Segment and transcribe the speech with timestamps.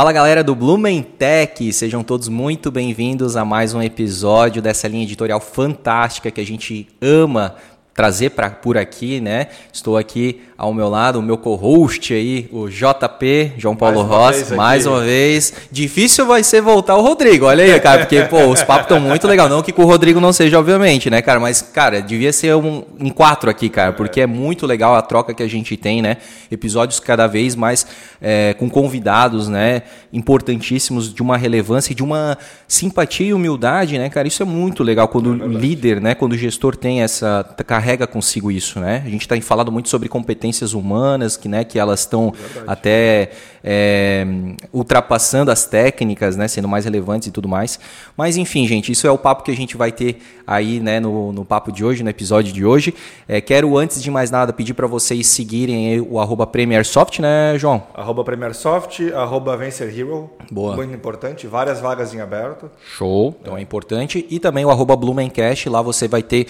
[0.00, 5.40] Fala galera do Blumentech, sejam todos muito bem-vindos a mais um episódio dessa linha editorial
[5.40, 7.56] fantástica que a gente ama
[7.92, 9.48] trazer para por aqui, né?
[9.70, 14.84] Estou aqui ao meu lado, o meu co-host aí, o JP, João Paulo Rossi, mais
[14.84, 15.54] uma vez.
[15.72, 19.26] Difícil vai ser voltar o Rodrigo, olha aí, cara, porque, pô, os papos estão muito
[19.26, 19.48] legal.
[19.48, 21.40] Não que com o Rodrigo não seja, obviamente, né, cara?
[21.40, 25.32] Mas, cara, devia ser um, em quatro aqui, cara, porque é muito legal a troca
[25.32, 26.18] que a gente tem, né?
[26.50, 27.86] Episódios cada vez mais
[28.20, 29.80] é, com convidados, né?
[30.12, 32.36] Importantíssimos, de uma relevância e de uma
[32.68, 34.28] simpatia e humildade, né, cara?
[34.28, 36.14] Isso é muito legal quando é o líder, né?
[36.14, 37.42] Quando o gestor tem essa.
[37.66, 39.02] carrega consigo isso, né?
[39.06, 42.32] A gente tem falado muito sobre competência competências humanas, que, né, que elas estão
[42.66, 43.30] até
[43.62, 44.26] é,
[44.72, 47.78] ultrapassando as técnicas, né, sendo mais relevantes e tudo mais.
[48.16, 51.32] Mas enfim, gente, isso é o papo que a gente vai ter aí né, no,
[51.32, 52.94] no papo de hoje, no episódio de hoje.
[53.28, 57.82] É, quero, antes de mais nada, pedir para vocês seguirem o arroba PremierSoft, né, João?
[57.94, 60.30] Arroba PremierSoft, arroba Vencer Hero.
[60.50, 60.74] Boa.
[60.74, 62.70] Muito importante, várias vagas em aberto.
[62.96, 64.26] Show, então é, é importante.
[64.28, 66.46] E também o arroba Blumencast, lá você vai ter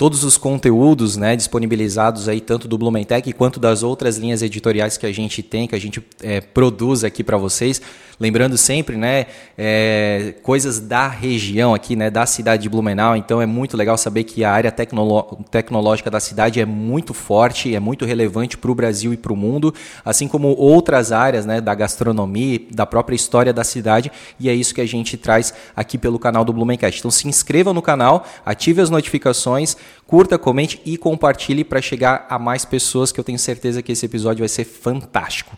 [0.00, 5.04] todos os conteúdos né, disponibilizados aí tanto do Blumentech quanto das outras linhas editoriais que
[5.04, 7.82] a gente tem, que a gente é, produz aqui para vocês.
[8.18, 13.16] Lembrando sempre, né, é, coisas da região aqui, né, da cidade de Blumenau.
[13.16, 17.80] Então é muito legal saber que a área tecnológica da cidade é muito forte, é
[17.80, 21.74] muito relevante para o Brasil e para o mundo, assim como outras áreas, né, da
[21.74, 24.10] gastronomia, da própria história da cidade.
[24.38, 26.98] E é isso que a gente traz aqui pelo canal do Blumencast.
[26.98, 32.38] Então se inscreva no canal, ative as notificações, curta, comente e compartilhe para chegar a
[32.38, 35.56] mais pessoas, que eu tenho certeza que esse episódio vai ser fantástico.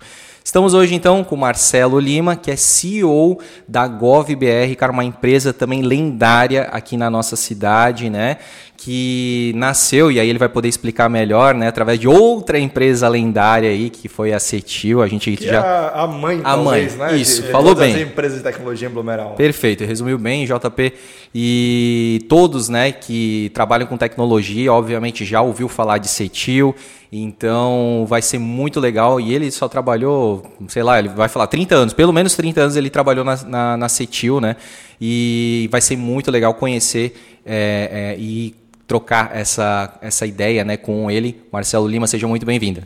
[0.52, 5.80] Estamos hoje então com Marcelo Lima, que é CEO da GovBR, cara, uma empresa também
[5.80, 8.36] lendária aqui na nossa cidade, né?
[8.84, 13.70] que nasceu, e aí ele vai poder explicar melhor, né, através de outra empresa lendária
[13.70, 15.92] aí, que foi a Cetil, a gente que já...
[15.94, 17.16] É a mãe, a talvez, mãe, né?
[17.16, 17.94] isso, de, falou bem.
[17.94, 19.34] as empresas de tecnologia em Blumenau.
[19.36, 20.92] Perfeito, resumiu bem, JP.
[21.32, 26.74] E todos, né, que trabalham com tecnologia, obviamente já ouviu falar de Cetil,
[27.12, 29.20] então vai ser muito legal.
[29.20, 32.76] E ele só trabalhou, sei lá, ele vai falar 30 anos, pelo menos 30 anos
[32.76, 34.56] ele trabalhou na, na, na Cetil, né?
[34.98, 38.54] E vai ser muito legal conhecer é, é, e
[38.86, 41.42] trocar essa, essa ideia né, com ele.
[41.52, 42.82] Marcelo Lima, seja muito bem-vindo.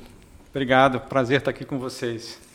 [0.50, 2.45] Obrigado, prazer estar aqui com vocês.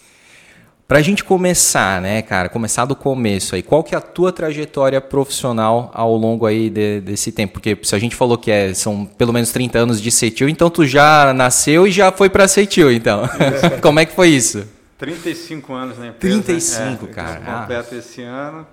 [0.92, 4.30] Para a gente começar, né, cara, começar do começo aí, qual que é a tua
[4.30, 7.54] trajetória profissional ao longo aí de, desse tempo?
[7.54, 10.70] Porque se a gente falou que é, são pelo menos 30 anos de Cetil, então
[10.70, 13.22] tu já nasceu e já foi para Cetil, então.
[13.82, 14.68] Como é que foi isso?
[14.98, 16.42] 35 anos na empresa.
[16.44, 17.40] 35, é, cara.
[17.40, 18.68] Completo esse ano.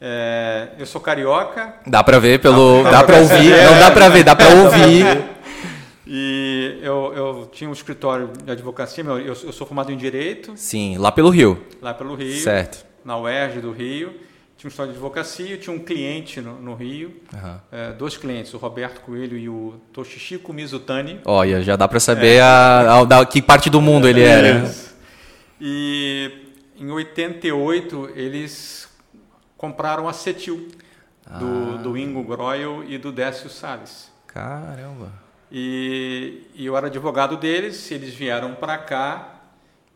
[0.00, 1.76] É, eu sou carioca.
[1.86, 5.24] Dá para ver pelo, dá, dá para ouvir, não dá para ver, dá para ouvir.
[6.06, 10.52] E eu, eu tinha um escritório de advocacia, eu, eu sou formado em Direito.
[10.56, 11.62] Sim, lá pelo Rio.
[11.80, 12.40] Lá pelo Rio.
[12.40, 12.84] Certo.
[13.04, 14.14] Na UERJ do Rio.
[14.56, 17.20] Tinha um escritório de advocacia, tinha um cliente no, no Rio.
[17.32, 17.56] Uhum.
[17.72, 21.20] É, dois clientes, o Roberto Coelho e o Toshishiko Mizutani.
[21.24, 22.40] Olha, já dá para saber é.
[22.40, 24.72] a, a, a, que parte do mundo ele era.
[25.60, 26.30] E
[26.78, 28.88] em 88 eles
[29.56, 30.68] compraram a Cetil,
[31.26, 31.38] ah.
[31.38, 34.10] do, do Ingo Groyle e do Décio Salles.
[34.26, 35.23] Caramba!
[35.56, 39.36] E, e eu era advogado deles, eles vieram para cá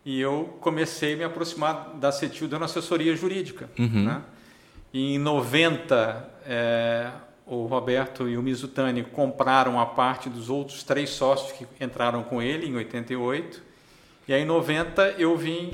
[0.04, 3.68] e eu comecei a me aproximar da CETIL dando assessoria jurídica.
[3.76, 4.04] Uhum.
[4.04, 4.22] Né?
[4.94, 7.10] E em 90, é,
[7.44, 12.40] o Roberto e o Mizutani compraram a parte dos outros três sócios que entraram com
[12.40, 13.60] ele em 88.
[14.28, 15.72] E aí em 90 eu vim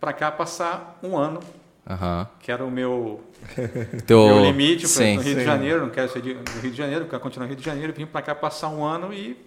[0.00, 1.40] para cá passar um ano,
[1.88, 2.26] uhum.
[2.40, 3.20] que era o meu,
[4.06, 4.26] Teu...
[4.26, 5.38] meu limite sim, no Rio sim.
[5.38, 7.66] de Janeiro, não quero ser de, no Rio de Janeiro, quero continuar no Rio de
[7.66, 9.45] Janeiro, vim para cá passar um ano e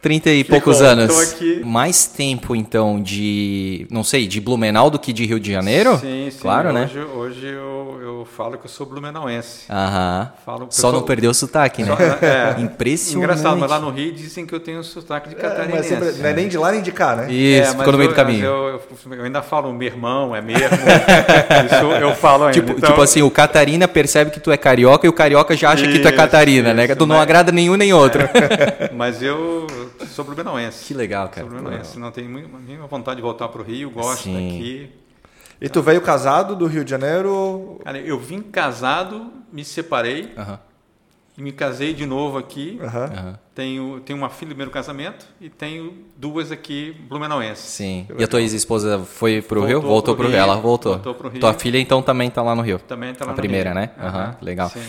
[0.00, 1.36] 30 e poucos anos.
[1.64, 3.86] Mais tempo, então, de.
[3.90, 5.98] Não sei, de Blumenau do que de Rio de Janeiro?
[5.98, 6.38] Sim, sim.
[6.40, 7.04] Claro, hoje, né?
[7.14, 9.64] Hoje eu, eu falo que eu sou blumenauense.
[9.70, 10.32] Aham.
[10.44, 10.92] Falo Só sou...
[10.92, 11.94] não perdeu o sotaque, né?
[11.94, 12.56] Só, é.
[12.60, 13.24] Impressionante.
[13.24, 15.92] Engraçado, mas lá no Rio dizem que eu tenho sotaque de catarinense.
[15.92, 17.32] É, mas sempre, não é nem de lá nem de cá, né?
[17.32, 18.44] Isso, é, ficou no meio eu, do caminho.
[18.44, 18.82] Eu,
[19.12, 20.60] eu, ainda falo meu irmão, é mesmo.
[21.66, 22.54] Isso eu falo ainda.
[22.54, 22.88] Tipo, então...
[22.88, 25.92] tipo assim, o Catarina percebe que tu é carioca e o carioca já acha isso,
[25.92, 26.84] que tu é Catarina, né?
[26.84, 26.94] isso, né?
[26.94, 27.22] Tu não mas...
[27.22, 28.22] agrada nenhum nem outro.
[28.22, 28.90] É.
[28.94, 29.66] mas eu
[30.08, 30.84] sou blumenauense.
[30.84, 31.46] Que legal, cara.
[31.96, 32.28] Não tenho
[32.60, 34.34] nenhuma vontade de voltar para o Rio, gosto Sim.
[34.34, 34.90] daqui.
[35.60, 37.78] E tu veio casado do Rio de Janeiro?
[37.84, 40.58] Cara, eu vim casado, me separei uh -huh.
[41.36, 42.78] e me casei de novo aqui.
[42.80, 43.38] Uh -huh.
[43.54, 47.64] Tenho, tenho uma filha do primeiro casamento e tenho duas aqui blumenauenses.
[47.64, 48.06] Sim.
[48.18, 49.82] E a tua ex-esposa foi para o Rio?
[49.82, 50.38] Voltou para o Rio.
[50.38, 50.94] Ela voltou.
[50.94, 51.40] voltou pro Rio.
[51.40, 52.78] Tua filha então também está lá no Rio?
[52.78, 53.80] Também está lá a no primeira, Rio.
[53.80, 53.90] né?
[54.02, 54.34] Uhum.
[54.40, 54.70] Legal.
[54.70, 54.80] Sim.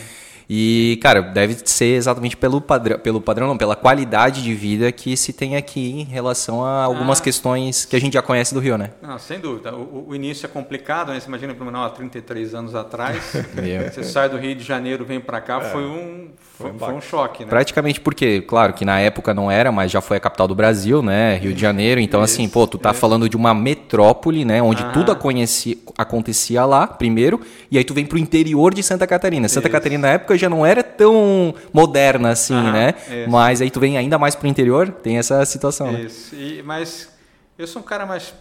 [0.53, 5.15] E, cara, deve ser exatamente pelo padrão, pelo padrão não, pela qualidade de vida que
[5.15, 7.23] se tem aqui em relação a algumas Ah.
[7.23, 8.89] questões que a gente já conhece do Rio, né?
[9.01, 9.73] Não, sem dúvida.
[9.73, 11.21] O, o início é complicado, né?
[11.21, 13.31] Você imagina Blumenau há 33 anos atrás.
[13.93, 16.27] Você sai do Rio de Janeiro, vem para cá, foi um
[16.61, 17.49] foi, um foi um choque, né?
[17.49, 21.01] Praticamente porque, claro, que na época não era, mas já foi a capital do Brasil,
[21.01, 21.35] né?
[21.35, 21.99] Rio de Janeiro.
[21.99, 24.61] Então, assim, pô, tu tá falando de uma metrópole, né?
[24.61, 24.91] Onde Aham.
[24.93, 29.47] tudo acontecia, acontecia lá, primeiro, e aí tu vem pro interior de Santa Catarina.
[29.47, 29.71] Santa Isso.
[29.73, 32.93] Catarina, na época, já não era tão moderna assim, Aham, né?
[33.07, 33.29] isso.
[33.29, 36.01] Mas aí tu vem ainda mais pro interior, tem essa situação, né?
[36.01, 36.35] Isso.
[36.63, 37.09] Mas
[37.57, 38.33] eu sou um cara mais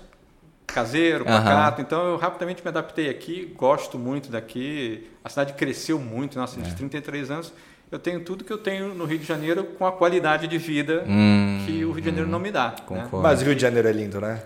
[0.66, 5.08] caseiro, pacato, então eu rapidamente me adaptei aqui, gosto muito daqui.
[5.24, 6.62] A cidade cresceu muito, nossa, É.
[6.62, 7.52] de 33 anos.
[7.92, 11.02] Eu tenho tudo que eu tenho no Rio de Janeiro com a qualidade de vida
[11.08, 12.72] Hum, que o Rio de Janeiro não me dá.
[12.88, 13.04] Né?
[13.12, 14.38] Mas o Rio de Janeiro é lindo, né?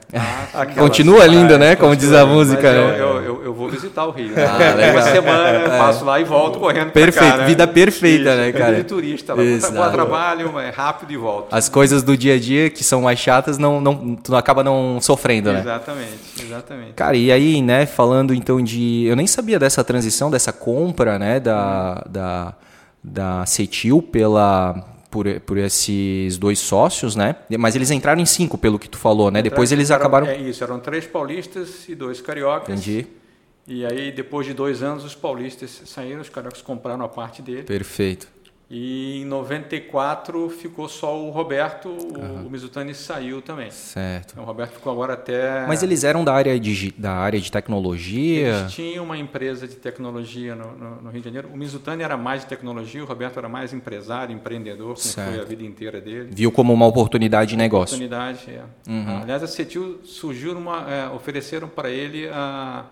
[0.54, 1.76] Ah, Continua linda, né?
[1.76, 2.98] Como diz a música, eu, né?
[2.98, 4.30] eu, eu, eu vou visitar o Rio.
[4.30, 4.46] Né?
[4.46, 4.92] Ah.
[4.92, 7.46] Uma semana, passo lá e volto correndo Perfeito, cá, né?
[7.46, 8.76] vida perfeita, Isso, né, vida cara?
[8.76, 9.42] de turista lá.
[9.42, 11.48] Vou tra- Vou trabalho, é rápido e volto.
[11.54, 14.98] As coisas do dia a dia que são mais chatas, não, não, tu acaba não
[15.02, 15.60] sofrendo, né?
[15.60, 16.92] Exatamente, exatamente.
[16.94, 19.04] Cara, e aí, né, falando então de.
[19.04, 22.54] Eu nem sabia dessa transição, dessa compra, né, da, da,
[23.04, 24.90] da Cetil pela.
[25.10, 27.36] Por, por esses dois sócios, né?
[27.56, 29.40] Mas eles entraram em cinco, pelo que tu falou, né?
[29.42, 30.26] Depois eles Eram- acabaram.
[30.26, 32.68] É isso, eram três paulistas e dois cariocas.
[32.70, 33.06] Entendi.
[33.64, 37.62] E aí, depois de dois anos, os paulistas saíram, os cariocas compraram a parte dele.
[37.62, 38.26] Perfeito.
[38.76, 43.70] E em 94 ficou só o Roberto, o, o Mizutani saiu também.
[43.70, 44.32] Certo.
[44.32, 45.64] Então, o Roberto ficou agora até.
[45.68, 48.48] Mas eles eram da área de, da área de tecnologia.
[48.48, 51.50] Eles tinham uma empresa de tecnologia no, no- no Rio de Janeiro.
[51.54, 55.30] O Mizutani era mais de tecnologia, o Roberto era mais empresário, empreendedor, como Certo.
[55.30, 56.30] foi a vida inteira dele.
[56.32, 57.94] Viu como uma oportunidade de negócio.
[57.94, 58.90] Oportunidade, é.
[58.90, 59.20] Uhum.
[59.22, 62.86] Aliás, a Cetil surgiu numa, é, ofereceram para ele a,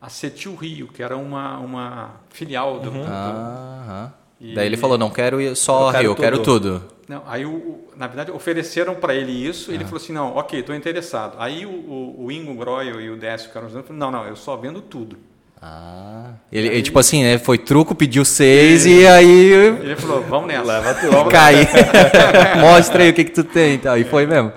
[0.00, 4.19] a Cetil Rio, que era uma, uma filial do, do- Ah, aham.
[4.40, 6.78] E- Daí ele falou: não quero ir só Eu quero Rio, eu quero tudo.
[6.80, 6.84] tudo.
[7.08, 9.74] Não, aí, o, o- na verdade, ofereceram para ele isso, Ah.
[9.74, 11.34] ele falou assim, não, ok, estou interessado.
[11.38, 14.36] Aí o, o, o Ingo Groyle e o Décio ficaram juntos, falaram, não, não, eu
[14.36, 15.16] só vendo tudo.
[15.60, 16.30] Ah.
[16.50, 17.36] Ele, ele, tipo assim, né?
[17.36, 19.52] Foi truco, pediu seis e aí.
[19.52, 20.62] Ele falou, vamos nessa.
[20.64, 21.24] Leva tudo.
[21.30, 21.68] Cai.
[22.60, 23.98] Mostra aí o que, que tu tem e tal.
[23.98, 24.52] E foi mesmo.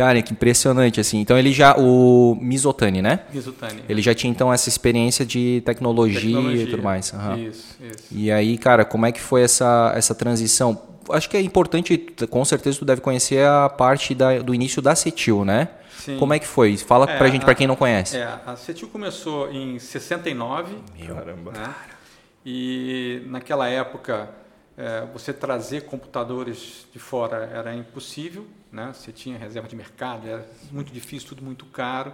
[0.00, 1.18] Cara, que impressionante, assim.
[1.20, 1.76] Então ele já.
[1.78, 3.20] O Mizotani, né?
[3.34, 3.82] Mizutani.
[3.86, 6.62] Ele já tinha então essa experiência de tecnologia, Tecnologia.
[6.62, 7.12] e tudo mais.
[7.12, 7.36] Aham.
[7.36, 8.04] Isso, isso.
[8.10, 10.80] E aí, cara, como é que foi essa, essa transição?
[11.10, 11.98] Acho que é importante,
[12.30, 15.68] com certeza tu deve conhecer a parte da- do início da Cetil, né?
[15.98, 16.16] Sim.
[16.18, 16.78] Como é que foi?
[16.78, 18.16] Fala É, pra gente, a- pra quem não conhece.
[18.16, 20.76] É, a Cetil começou em 69,
[21.06, 21.52] Caramba.
[21.52, 21.74] né?
[22.46, 24.30] E naquela época,
[24.78, 28.92] é, você trazer computadores de fora era impossível, né?
[28.94, 32.12] Você tinha reserva de mercado, era muito difícil, tudo muito caro.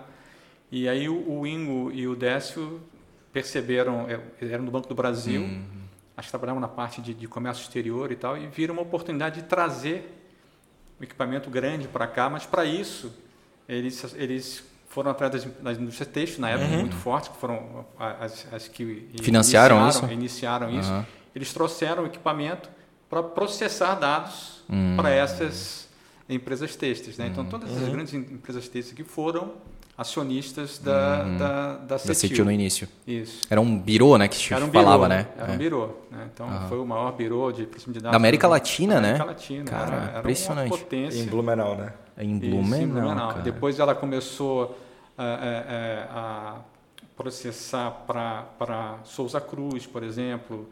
[0.71, 2.81] E aí o, o Ingo e o Décio
[3.33, 5.47] perceberam, é, eram do Banco do Brasil,
[6.17, 9.43] acho que trabalhavam na parte de, de comércio exterior e tal, e viram uma oportunidade
[9.43, 10.13] de trazer
[11.01, 13.13] um equipamento grande para cá, mas para isso
[13.69, 18.69] eles, eles foram atrás das, das indústrias na época muito fortes, que foram as, as
[18.69, 20.13] que Financiaram iniciaram, isso?
[20.13, 20.91] iniciaram isso.
[20.91, 21.07] Aham.
[21.35, 22.71] Eles trouxeram o equipamento
[23.11, 24.97] para processar dados Hum.
[24.97, 25.86] para essas
[26.29, 27.17] empresas têxteis.
[27.19, 27.29] Né?
[27.29, 29.53] Então, todas as grandes em- empresas têxteis aqui foram
[29.99, 32.15] acionistas da, da, da Da Cetil.
[32.15, 32.87] Cetil no início.
[33.07, 33.47] Isso.
[33.49, 34.29] Era um birô, né?
[34.29, 35.29] Que se Era um falava, birô, né?
[35.39, 35.57] Era um É.
[35.57, 35.87] birô.
[36.11, 36.29] Né?
[36.35, 38.13] Então, foi o maior birô de proximidade de dados.
[38.13, 39.09] Da América Latina, da né?
[39.09, 39.65] América Latina.
[39.65, 40.71] Cara, era, era impressionante.
[40.71, 41.19] Uma potência.
[41.23, 41.93] Em Blumenau, né?
[42.19, 42.51] Em Isso, em
[42.89, 43.41] Blumenau, cara.
[43.43, 44.79] Depois ela começou
[45.17, 46.19] a, a-
[46.55, 46.57] a
[47.17, 50.69] processar para Souza Cruz, por exemplo.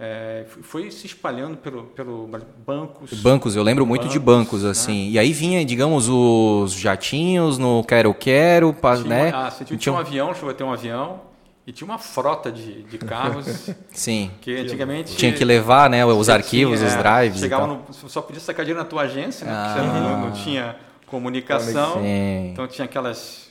[0.00, 2.30] É, foi se espalhando pelo, pelo
[2.64, 3.20] bancos.
[3.20, 4.70] Bancos, eu lembro muito de Bancos, bancos, né?
[4.70, 5.10] assim.
[5.10, 9.32] E aí vinha, digamos, os jatinhos no Quero Quero, Tinha, né?
[9.34, 11.20] ah, você tinha, tinha um avião, chegou a ter um avião,
[11.66, 14.30] e tinha uma frota de, de carros Sim.
[14.40, 15.16] que antigamente...
[15.16, 18.64] Tinha que levar, né, os arquivos, tinha, os drives e Chegava no, só podia sacar
[18.64, 19.52] dinheiro na tua agência, né?
[19.52, 19.74] Ah.
[19.74, 20.76] Porque você não, não tinha
[21.06, 21.94] comunicação.
[21.94, 22.50] Sim.
[22.52, 23.47] Então tinha aquelas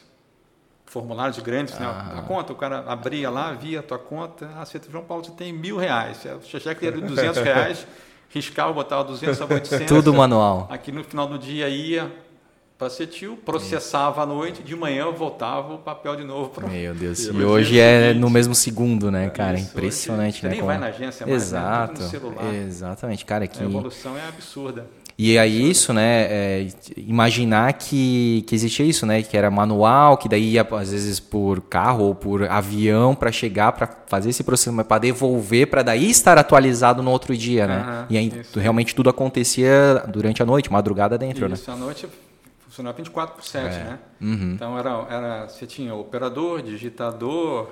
[0.88, 1.86] formulários grandes, né?
[1.86, 4.50] A conta, o cara abria lá, via a tua conta.
[4.56, 6.26] Ah, você, João Paulo, você tem mil reais.
[6.26, 7.86] O cheque era de 200 reais,
[8.30, 9.86] riscava, botava 200, a 800.
[9.88, 10.68] Tudo manual.
[10.72, 12.12] Aqui no final do dia ia
[12.78, 17.26] para Cetil, processava à noite, de manhã voltava o papel de novo para Meu Deus.
[17.26, 19.58] E Hoje hoje é é no mesmo segundo, né, cara?
[19.58, 20.50] Isso, Impressionante, hoje né?
[20.50, 21.58] você nem como- vai na agência mais, né?
[21.60, 21.94] Exato.
[21.94, 22.54] Tudo no celular.
[22.54, 23.48] Exatamente, cara.
[23.48, 23.64] Que...
[23.64, 24.86] A evolução é absurda.
[25.20, 26.28] E aí isso, né?
[26.30, 29.24] é, imaginar que, que existia isso, né?
[29.24, 33.72] Que era manual, que daí ia às vezes por carro ou por avião para chegar,
[33.72, 37.78] para fazer esse processamento, para devolver, para daí estar atualizado no outro dia, né?
[37.78, 38.60] Aham, e aí isso.
[38.60, 41.56] realmente tudo acontecia durante a noite, madrugada dentro, né?
[41.56, 42.08] Isso, à noite
[42.68, 43.84] funcionava 24 por 7, É.
[43.86, 44.00] né?
[44.22, 44.52] Uhum.
[44.54, 47.70] Então era, era, você tinha operador, digitador,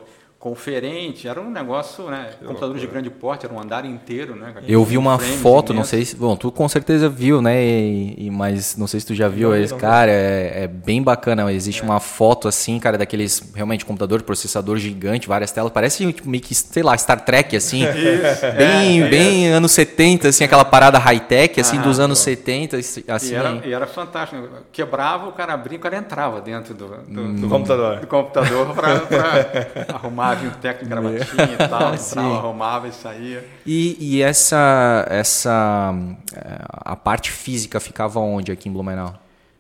[0.50, 2.30] conferente, era um negócio, né?
[2.46, 4.54] Computadores de grande porte, era um andar inteiro, né?
[4.68, 6.16] Eu vi uma Frames foto, não sei se.
[6.16, 7.64] Bom, tu com certeza viu, né?
[7.66, 9.68] E, e- mas não sei se tu já viu vi.
[9.74, 10.12] cara.
[10.12, 11.52] É, é bem bacana.
[11.52, 11.84] Existe É.
[11.84, 15.72] uma foto assim, cara, daqueles realmente computador, processador gigante, várias telas.
[15.72, 17.80] Parece tipo, meio que, sei lá, Star Trek, assim.
[18.56, 22.78] bem, É, é bem anos 70, assim, aquela parada high-tech, assim, Ah, dos anos 70,
[22.78, 23.02] assim.
[23.32, 24.48] E era, e era fantástico.
[24.72, 27.36] Quebrava, o cara abria, o cara entrava dentro do, do, Hum.
[27.42, 28.00] Do computador.
[28.00, 29.02] do computador para
[29.96, 33.46] arrumar, vinha o técnico gravatinha e tal, entrava, arrumava e saía.
[33.66, 35.94] E, e essa, essa.
[36.34, 39.16] eh, A parte física ficava onde aqui em Blumenau?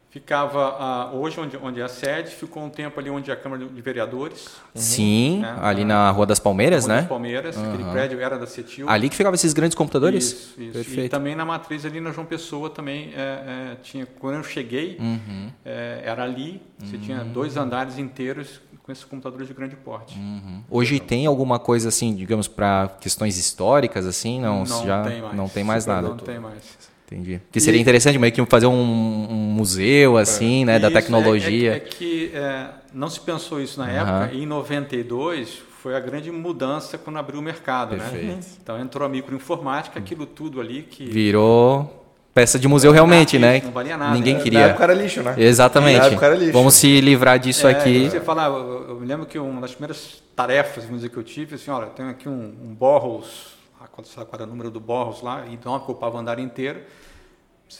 [0.09, 3.35] Ficava ah, hoje onde, onde é a sede, ficou um tempo ali onde é a
[3.35, 7.01] Câmara de Vereadores, Sim, É, ali na Rua das Palmeiras, Rua né?
[7.01, 8.87] Palmeiras, aquele prédio era da Cetil.
[8.89, 10.23] Ali que ficavam esses grandes computadores?
[10.23, 10.61] Isso, isso.
[10.69, 11.11] E Perfeito.
[11.11, 14.05] também na matriz ali na João Pessoa também é, é, tinha.
[14.17, 15.49] Quando eu cheguei, Uhum.
[15.65, 16.61] é, era ali.
[16.79, 20.15] Você tinha dois andares inteiros com esses computadores de grande porte.
[20.15, 20.61] Uhum.
[20.69, 24.39] Hoje tem alguma coisa assim, digamos, para questões históricas assim?
[24.39, 25.35] Não, Não já tem mais.
[25.35, 26.09] não tem mais nada.
[26.09, 26.77] Não tem mais.
[27.07, 27.41] Entendi.
[27.51, 31.71] Que seria interessante meio que fazer um, um museu assim, né, da Isso, é- tecnologia.
[31.73, 34.21] É, é que é, não se pensou isso na Aham.
[34.23, 34.37] época.
[34.37, 38.07] E em 92 foi a grande mudança quando abriu o mercado, né?
[38.07, 38.45] Perfeito.
[38.61, 42.04] Então entrou a microinformática, aquilo tudo ali que Virou
[42.35, 43.61] peça de museu realmente, né?
[43.61, 44.13] não valia nada.
[44.13, 44.59] Ninguém Na Na queria.
[44.59, 45.35] época era lixo, né?
[45.37, 45.99] Exatamente.
[45.99, 46.51] Na época era lixo.
[46.51, 48.09] Vamos se livrar disso É, aqui.
[48.09, 51.23] Você fala, eu, eu me lembro que uma das primeiras tarefas vamos dizer, que eu
[51.23, 54.81] tive, assim, olha, eu tenho aqui um, um Borros, ah, qual era o número do
[54.81, 56.81] Borros lá, e não ocupava o andar inteiro.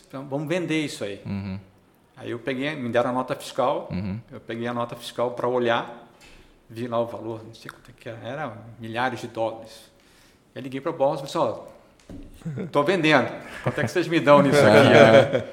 [0.08, 1.22] Então, Vamos vender isso aí.
[1.26, 1.60] Uhum.
[2.16, 3.90] Aí eu peguei, me deram a nota fiscal,
[4.32, 6.08] eu peguei a nota fiscal para olhar,
[6.70, 9.92] vi lá o valor, não sei quanto é que era, era milhares de dólares.
[10.56, 11.64] Aí liguei para o Borros e disse, ó,
[12.60, 13.30] estou vendendo,
[13.64, 14.90] quanto é que vocês me dão nisso aqui?
[14.90, 15.44] né?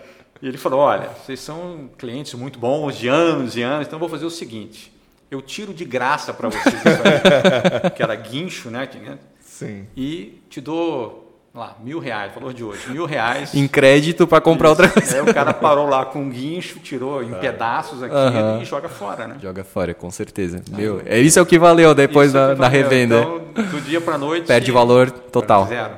[0.40, 4.00] E ele falou, olha, vocês são clientes muito bons, de anos e anos, então eu
[4.00, 4.92] vou fazer o seguinte,
[5.30, 8.86] eu tiro de graça para vocês isso aí, que era guincho, né?
[8.86, 9.86] tinha- Sim.
[9.96, 13.54] E te dou, lá, mil reais, valor de hoje, mil reais.
[13.54, 15.14] Em crédito para comprar outra coisa.
[15.14, 18.14] Aí o cara parou lá com um guincho, tirou em pedaços aqui
[18.60, 19.36] e joga fora, né?
[19.40, 20.60] Joga fora, com certeza.
[20.72, 22.70] Meu, é isso é o que valeu depois Isso da, na valeu.
[22.82, 23.20] revenda.
[23.20, 24.46] Então, do dia para noite.
[24.46, 25.66] Perde valor total.
[25.68, 25.92] Zero.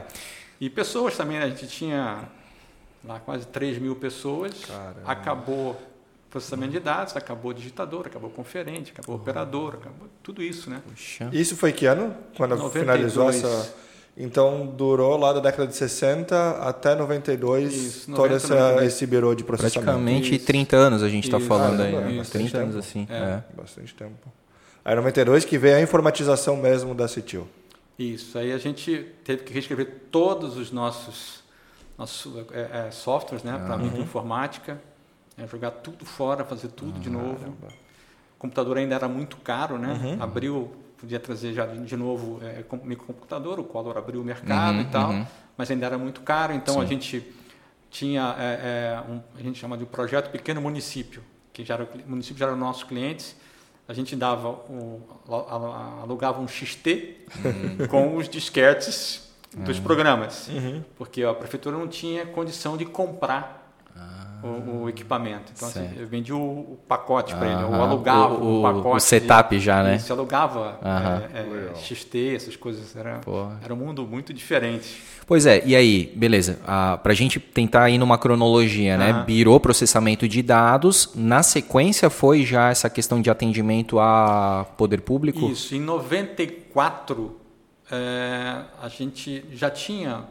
[0.60, 1.44] E pessoas também, né?
[1.44, 2.28] a gente tinha
[3.04, 4.52] lá quase 3 mil pessoas.
[5.04, 5.76] Acabou
[6.34, 10.82] processamento de dados, acabou digitador, acabou conferente, acabou operador, acabou tudo isso, né?
[10.88, 11.28] Puxa.
[11.32, 12.12] Isso foi que ano?
[12.36, 12.72] Quando 92.
[12.72, 13.74] finalizou essa.
[14.16, 18.92] Então durou lá da década de 60 até 92 Isso, todo 90, essa, 92.
[18.92, 19.84] esse birô de processamento.
[19.84, 20.46] Praticamente Isso.
[20.46, 21.46] 30 anos a gente está Isso.
[21.46, 21.92] falando aí.
[21.92, 22.14] Caramba, né?
[22.14, 22.86] é bastante 30 anos tempo.
[22.86, 23.06] assim.
[23.10, 23.14] É.
[23.14, 23.44] é.
[23.56, 24.32] Bastante tempo.
[24.84, 27.46] Aí 92 que veio a informatização mesmo da Citil.
[27.98, 28.36] Isso.
[28.38, 31.42] Aí a gente teve que reescrever todos os nossos,
[31.96, 34.80] nossos é, é, softwares né, para microinformática,
[35.38, 37.54] é, jogar tudo fora, fazer tudo de novo.
[38.36, 40.16] O computador ainda era muito caro, né?
[40.20, 44.82] Abriu, podia trazer já de novo é, com- microcomputador, o Collor abriu o mercado Uhum,
[44.82, 45.26] e tal, uhum.
[45.56, 46.88] mas ainda era muito caro, então a Sim.
[46.88, 47.32] gente
[47.90, 51.22] tinha é, é, um, a gente chama de projeto pequeno município,
[51.52, 53.36] que já era, o município já eram nossos clientes.
[53.86, 55.02] A gente dava o,
[56.02, 57.86] alugava um XT Uhum.
[57.88, 60.48] com os disquetes dos programas,
[60.96, 63.63] porque a prefeitura não tinha condição de comprar
[64.44, 65.52] o, o equipamento.
[65.56, 67.82] Então assim, eu vendi o, o pacote para ele, eu Aham.
[67.82, 68.96] alugava o, o, pacote.
[68.96, 69.96] o setup já, né?
[69.96, 70.78] Isso, alugava
[71.32, 72.94] é, é, XT, essas coisas.
[72.94, 73.20] Era,
[73.62, 75.02] era um mundo muito diferente.
[75.26, 76.58] Pois é, e aí, beleza.
[76.66, 79.24] Ah, pra gente tentar ir numa cronologia, né?
[79.26, 81.10] Virou processamento de dados.
[81.14, 85.46] Na sequência foi já essa questão de atendimento a poder público?
[85.50, 87.36] Isso, em 94
[87.90, 90.24] é, a gente já tinha,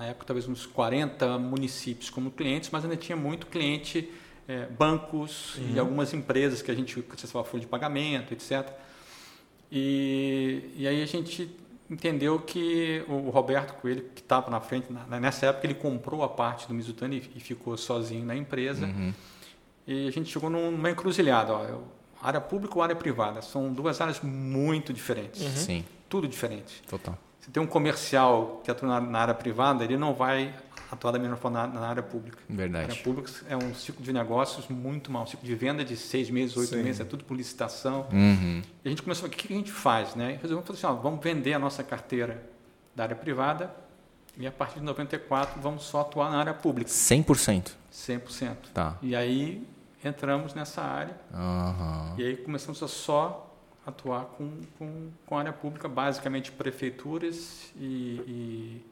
[0.00, 4.10] na época, talvez uns 40 municípios como clientes, mas ainda tinha muito cliente,
[4.48, 8.66] é, bancos e algumas empresas que a gente acessava folha de pagamento, etc.
[9.70, 11.54] E, e aí a gente
[11.88, 16.28] entendeu que o Roberto Coelho, que estava na frente, na- nessa época ele comprou a
[16.28, 18.88] parte do Mizutani e, e ficou sozinho na empresa.
[19.86, 21.52] E a gente chegou num- numa encruzilhada.
[21.52, 21.78] Ó,
[22.22, 23.42] área pública ou área privada.
[23.42, 25.42] São duas áreas muito diferentes.
[25.42, 26.82] Sim, Tudo diferente.
[26.88, 27.18] total.
[27.40, 30.54] Você tem um comercial que atua na, área privada, ele não vai
[30.90, 32.38] atuar da mesma forma na, na área pública.
[32.48, 32.90] A Verdade.
[32.90, 35.22] área pública é um ciclo de negócios muito mal.
[35.22, 36.82] Um ciclo de venda de seis meses, oito Sim.
[36.82, 38.06] meses, é tudo por licitação.
[38.12, 38.62] Uhum.
[38.84, 40.14] E a gente começou, o que, que a gente faz?
[40.14, 40.32] Né?
[40.32, 42.42] E resolvemos falar assim, ó, vamos vender a nossa carteira
[42.94, 43.74] da área privada
[44.36, 47.72] e a partir de 94 vamos só atuar na área pública, 100%.
[47.92, 48.56] 100%.
[48.72, 48.96] Tá.
[49.02, 49.66] E aí
[50.04, 52.14] entramos nessa área Aham.
[52.16, 53.49] e aí começamos a só
[53.86, 58.82] atuar com, com, com a área pública, basicamente prefeituras e, e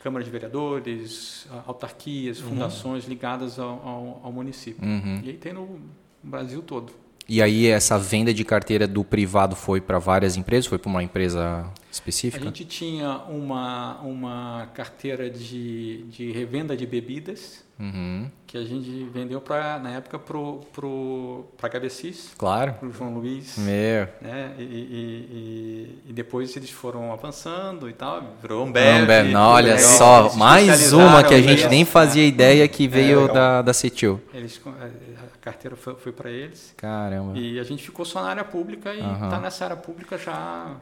[0.00, 4.82] Câmara de Vereadores, autarquias, fundações ligadas ao, ao, ao município.
[4.82, 5.20] Uhum.
[5.22, 5.78] E aí tem no
[6.22, 6.92] Brasil todo.
[7.28, 10.66] E aí essa venda de carteira do privado foi para várias empresas?
[10.66, 12.42] Foi para uma empresa específica?
[12.42, 18.30] A gente tinha uma, uma carteira de, de revenda de bebidas Uhum.
[18.46, 20.36] que a gente vendeu pra, na época para
[20.70, 22.74] pro, a HBCs, Claro.
[22.74, 23.56] para o João Luiz.
[23.56, 24.06] Meu.
[24.20, 24.54] né?
[24.58, 29.02] E, e- e- e depois eles foram avançando e tal, virou um Ambev.
[29.04, 29.78] Ambev, olha né?
[29.78, 32.28] só, Eles mais uma que a gente nem fazia né?
[32.28, 33.34] ideia que veio legal.
[33.34, 34.20] da, da Cetil.
[34.34, 36.74] Eles, a carteira foi, foi para eles.
[36.76, 37.38] Caramba.
[37.38, 40.76] E a gente ficou só na área pública e está nessa área pública já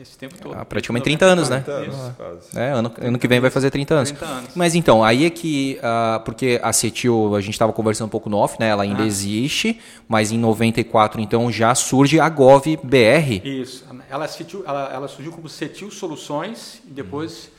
[0.00, 0.54] esse tempo todo.
[0.58, 1.56] Ah, praticamente 30 anos, né?
[1.60, 2.14] 30 anos, Isso.
[2.16, 2.58] quase.
[2.58, 4.10] É, ano, ano que vem vai fazer 30 anos.
[4.10, 4.50] 30 anos.
[4.54, 5.78] Mas então, aí é que.
[5.82, 8.68] ah, porque a Cetil, a gente estava conversando um pouco no off, né?
[8.68, 9.06] Ela ainda Ah.
[9.06, 9.78] existe,
[10.08, 13.40] mas em 94, então, já surge a Gov BR.
[13.44, 13.84] Isso.
[14.10, 17.50] Ela, surgiu, ela, ela surgiu como Cetil Soluções e depois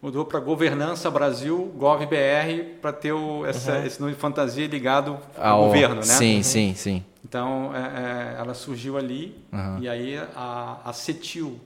[0.00, 5.64] mudou para Governança Brasil, GovBR, para ter o, essa, esse nome de fantasia ligado ao,
[5.64, 6.02] governo, né?
[6.02, 7.04] Sim, sim, sim.
[7.28, 9.78] Então, é, é, ela surgiu ali Uhum.
[9.80, 11.58] e aí a, a Cetil,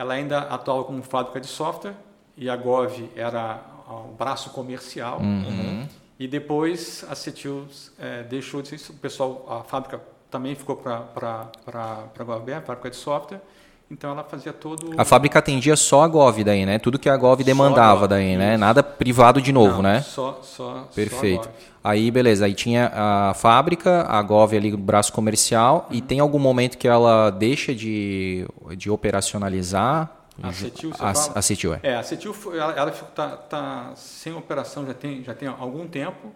[0.00, 1.94] ela ainda atuava como fábrica de software
[2.34, 5.20] e a Gov era o braço comercial.
[5.20, 5.86] Uhum.
[6.18, 7.66] E depois a Cetil
[7.98, 12.88] é, deixou de ser isso, o pessoal, a fábrica também ficou para a GovBR, fábrica
[12.88, 13.42] de software.
[13.90, 16.78] Então ela fazia todo A fábrica atendia só a Gov daí, né?
[16.78, 18.52] Tudo que a Gov demandava Gov, daí, né?
[18.52, 18.60] isso.
[18.60, 20.00] Nada privado de novo, Não, né?
[20.00, 21.44] Só, só, Perfeito.
[21.44, 21.50] Só
[21.82, 21.90] a.
[21.90, 22.44] Aí, beleza.
[22.44, 25.88] Aí tinha a fábrica, a Gov ali, o braço comercial.
[25.90, 25.96] Uhum.
[25.96, 30.08] E tem algum momento que ela deixa de, de operacionalizar?
[30.42, 31.32] A Cetil, você a, fala?
[31.34, 31.80] a Cetil, é.
[31.82, 35.86] É, a Cetil foi- ela, ela tá, tá sem operação já tem, já tem algum
[35.86, 36.32] tempo.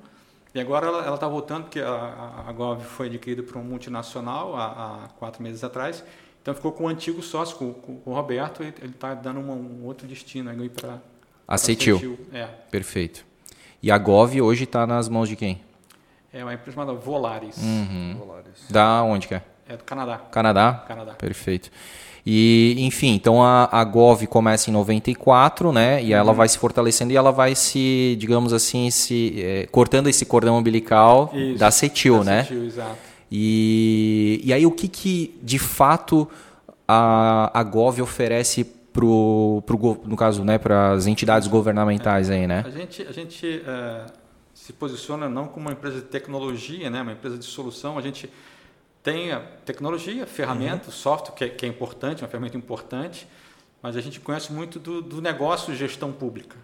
[0.54, 4.56] E agora ela está voltando, porque a, a, a Gov foi adquirida por um multinacional
[4.56, 6.04] há, há quatro meses atrás.
[6.44, 9.80] Então ficou com o antigo sócio, com, com o Roberto, ele está dando uma- um
[9.86, 10.98] outro destino aí para
[11.48, 12.18] A Cetil.
[12.34, 13.24] É, Perfeito.
[13.82, 15.60] E a Gov hoje está nas mãos de quem?
[16.32, 17.56] é uma empresa chamada Volaris.
[17.56, 18.16] Uhum.
[18.18, 18.66] Dólares.
[18.68, 19.42] Da onde que é?
[19.68, 20.18] É do Canadá.
[20.30, 20.84] Canadá?
[20.86, 21.12] Canadá.
[21.14, 21.70] Perfeito.
[22.26, 26.02] E, enfim, então a, a Gov começa em 94, né?
[26.02, 26.18] E Uhum.
[26.18, 30.58] ela vai se fortalecendo e ela vai se, digamos assim, se eh, cortando esse cordão
[30.58, 32.42] umbilical Isso, da Cetil, da né?
[32.42, 33.13] Cetil, exato.
[33.30, 36.28] E, e aí o que, que de fato
[36.86, 42.62] a, a Gov oferece pro, pro, no caso, né, para as entidades governamentais aí, né?
[42.64, 44.06] A gente, a gente eh,
[44.54, 47.98] se posiciona não como uma empresa de tecnologia, né, uma empresa de solução.
[47.98, 48.30] A gente
[49.02, 53.26] tem a tecnologia, ferramenta, software, que é, que é importante, uma ferramenta importante,
[53.82, 56.56] mas a gente conhece muito do, do negócio gestão pública.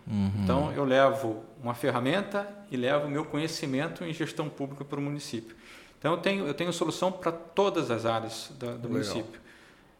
[0.42, 5.02] Então, eu levo uma ferramenta e levo o meu conhecimento em gestão pública para o
[5.02, 5.54] município.
[6.00, 8.90] Então, eu tenho, eu tenho solução para todas as áreas do Legal.
[8.90, 9.40] município.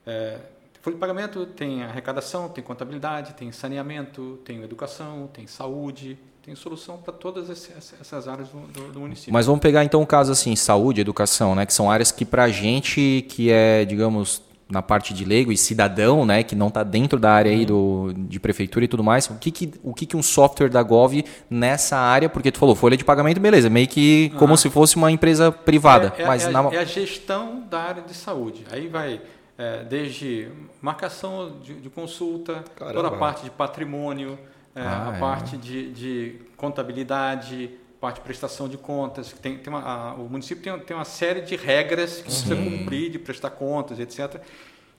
[0.07, 0.39] É,
[0.83, 6.97] folha de pagamento tem arrecadação, tem contabilidade, tem saneamento, tem educação, tem saúde, tem solução
[6.97, 9.31] para todas essas áreas do, do- do município.
[9.33, 12.49] Mas vamos pegar então o caso assim, saúde, educação, né, que são áreas que pra
[12.49, 17.19] gente que é, digamos, na parte de leigo e cidadão, né, que não está dentro
[17.19, 20.17] da área aí do, de prefeitura e tudo mais, o que que, o que que
[20.17, 24.31] um software da Gov nessa área, porque tu falou folha de pagamento, beleza, meio que
[24.39, 27.81] como se fosse uma empresa privada, é, é- mas é, na, é a gestão da
[27.81, 28.65] área de saúde.
[28.71, 29.21] Aí vai
[29.59, 30.49] é, desde
[30.81, 33.09] marcação de, de consulta, toda Caramba.
[33.09, 34.39] a parte de patrimônio,
[34.75, 35.19] é, Ah, a é.
[35.19, 39.33] parte de, de contabilidade, parte de prestação de contas.
[39.33, 43.11] Tem, tem uma, a- o município tem, tem uma série de regras que precisa cumprir,
[43.11, 44.41] de prestar contas, etc.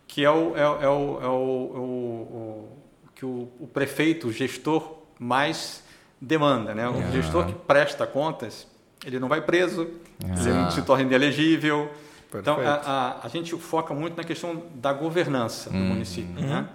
[0.08, 2.78] Que é o, é, é o, é o- é o- o-
[3.16, 5.84] que o, o prefeito, o gestor, mais
[6.20, 6.74] demanda.
[6.74, 6.88] Né?
[6.88, 8.68] O gestor que presta contas,
[9.06, 9.90] ele não vai preso,
[10.24, 11.92] ele não se torna inelegível.
[12.34, 12.74] Então, a,
[13.22, 16.42] a, a gente foca muito na questão da governança do município.
[16.42, 16.68] Né?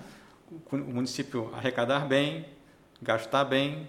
[0.71, 2.45] O, o município arrecadar bem,
[3.01, 3.89] gastar bem,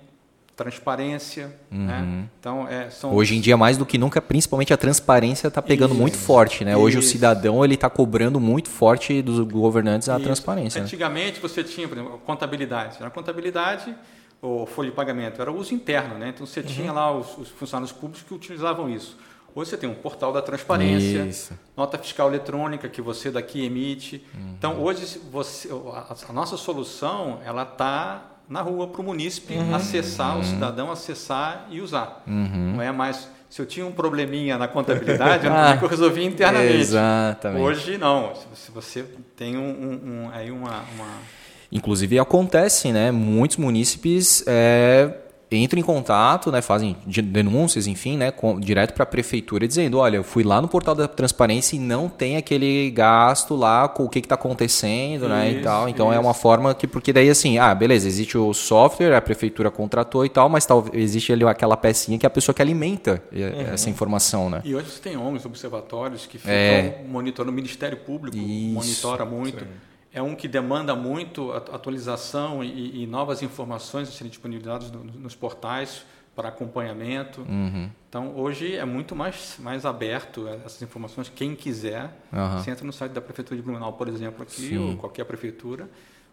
[0.58, 1.56] transparência.
[1.72, 2.26] Né?
[2.39, 5.91] Então, é, são Hoje em dia, mais do que nunca, principalmente a transparência está pegando
[5.91, 6.02] Isso.
[6.02, 6.76] muito forte, né?
[6.76, 10.24] Hoje o cidadão ele está cobrando muito forte dos governantes a Isso.
[10.24, 10.80] transparência.
[10.80, 10.86] Né?
[10.86, 13.00] Antigamente você tinha, por exemplo, contabilidade.
[13.00, 13.96] Na contabilidade,
[14.41, 16.30] o folha de pagamento era uso interno, né?
[16.30, 16.52] Então Uhum.
[16.52, 19.15] você tinha lá os, os funcionários públicos que utilizavam isso.
[19.54, 21.52] Hoje você tem um portal da transparência, Isso.
[21.76, 24.24] nota fiscal eletrônica que você daqui emite.
[24.36, 24.54] Uhum.
[24.58, 29.75] Então hoje você, a, a nossa solução ela está na rua para o munícipe Uhum.
[29.75, 32.23] acessar, o cidadão acessar e usar.
[32.25, 36.25] Não é mais se eu tinha um probleminha na contabilidade, eu não Ah, eu resolvia
[36.25, 36.75] internamente.
[36.77, 37.62] Exatamente.
[37.63, 38.33] Hoje não.
[38.53, 39.05] Se você
[39.36, 41.38] tem um, um- um- aí uma, uma-
[41.71, 43.12] Inclusive acontece, né?
[43.12, 45.13] Muitos munícipes é,
[45.51, 50.17] entram em contato, né, fazem denúncias, enfim, né, com, direto para a prefeitura dizendo, olha,
[50.17, 54.10] eu fui lá no portal da transparência e não tem aquele gasto lá com o
[54.10, 55.88] que está acontecendo, isso, né, e tal.
[55.88, 56.15] Então isso.
[56.15, 60.25] é uma forma que, porque daí assim, ah, beleza, existe o software, a prefeitura contratou
[60.25, 63.73] e tal, mas tal, existe ali aquela pecinha que é a pessoa que alimenta uhum.
[63.73, 64.62] essa informação, né.
[64.65, 67.01] E hoje você tem ONGs, observatórios que ficam é.
[67.07, 68.73] monitorando, o Ministério Público isso.
[68.73, 69.60] monitora muito.
[69.60, 69.87] Sim
[70.17, 76.03] é um que demanda muito atualização e, e novas informações serem disponibilizadas no, nos portais
[76.36, 77.41] para acompanhamento.
[77.41, 77.89] Uhum.
[78.10, 81.30] Então, hoje é muito mais, mais aberto essas informações.
[81.30, 82.58] Quem quiser, uhum.
[82.58, 84.77] você entra no site da Prefeitura de Blumenau, por exemplo, aqui, Sim.
[84.77, 85.88] ou qualquer prefeitura,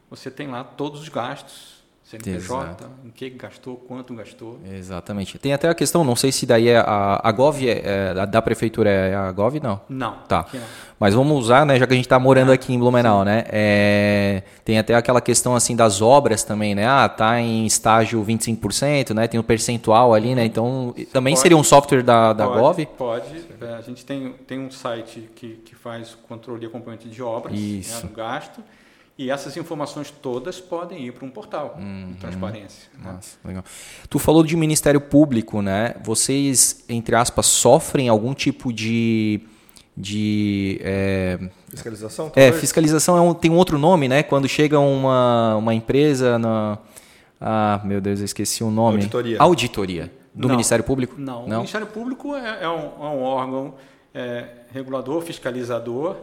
[0.09, 1.74] você tem lá todos os gastos
[2.05, 2.91] CNPJ, Exato.
[3.03, 4.59] em que gastou, quanto gastou.
[4.71, 5.39] Exatamente.
[5.39, 8.43] Tem até a questão, não sei se daí é a, a Gov é, é, da
[8.43, 9.81] prefeitura é a Gov, não?
[9.89, 10.19] Não.
[10.29, 10.47] Tá.
[10.53, 10.61] Não.
[11.01, 13.25] Mas vamos usar, né, já que a gente está morando ah, aqui em Blumenau, sim.
[13.25, 13.45] né?
[13.49, 16.87] É, tem até aquela questão assim das obras também, né?
[16.87, 19.27] Ah, tá em estágio 25%, né?
[19.27, 20.45] Tem um percentual ali, né?
[20.45, 22.87] Então, também pode, seria um software da, da pode, Gov?
[22.99, 23.47] Pode.
[23.63, 27.59] É, a gente tem, tem um site que, que faz controle e acompanhamento de obras,
[27.59, 28.03] Isso.
[28.03, 28.63] Né, do gasto.
[29.17, 32.13] E essas informações todas podem ir para um portal uhum.
[32.13, 32.91] de transparência.
[32.99, 33.13] Né?
[33.13, 33.65] Nossa, legal.
[34.11, 35.95] Tu falou de Ministério Público, né?
[36.03, 39.41] Vocês, entre aspas, sofrem algum tipo de.
[39.97, 41.39] de é...
[41.69, 42.27] Fiscalização?
[42.27, 42.57] É, talvez?
[42.57, 44.25] É, fiscalização é um, tem um outro nome, né?
[44.25, 46.79] Quando chega uma, uma empresa na.
[47.41, 48.97] Ah, meu Deus, eu esqueci o nome.
[48.97, 49.37] Auditoria.
[49.39, 50.13] Auditoria.
[50.35, 51.15] Do não, Ministério Público?
[51.17, 51.47] Não.
[51.47, 51.59] não.
[51.59, 53.75] O Ministério Público é, é, um, é um, órgão
[54.13, 56.17] é, regulador, fiscalizador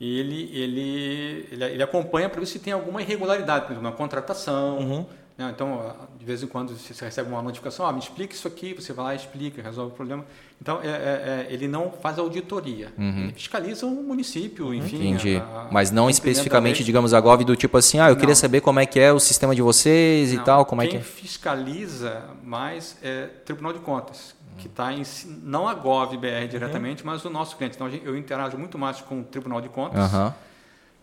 [0.00, 4.78] ele, ele, ele, ele acompanha para ver se tem alguma irregularidade, por exemplo, na contratação.
[4.78, 5.06] Uhum.
[5.36, 8.92] Então, de vez em quando você recebe uma notificação, ah, me explique isso aqui, você
[8.92, 10.24] vai lá, explica, resolve o problema.
[10.62, 13.24] Então, é, é, é ele não faz auditoria, uhum.
[13.24, 14.74] ele fiscaliza o município, uhum.
[14.74, 15.08] enfim.
[15.08, 15.36] Entendi.
[15.36, 18.20] A, Mas não especificamente, digamos, a GOV do tipo assim, ah, eu não.
[18.20, 20.40] queria saber como é que é o sistema de vocês não.
[20.40, 21.00] e tal, como Quem é que é.
[21.00, 25.02] fiscaliza mais é Tribunal de Contas que está em
[25.42, 27.10] não a GovBR diretamente, uhum.
[27.10, 27.74] mas o nosso cliente.
[27.74, 30.32] Então eu interajo muito mais com o Tribunal de Contas uhum.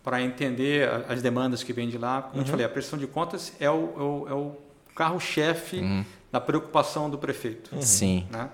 [0.02, 2.22] Para entender as demandas que vêm de lá.
[2.22, 2.40] Como uhum.
[2.40, 4.56] eu te falei, a prestação de contas é o, é o, é o
[4.94, 6.04] carro-chefe uhum.
[6.30, 7.74] da preocupação do prefeito.
[7.74, 7.82] Uhum.
[7.82, 8.26] Sim.
[8.30, 8.48] Né?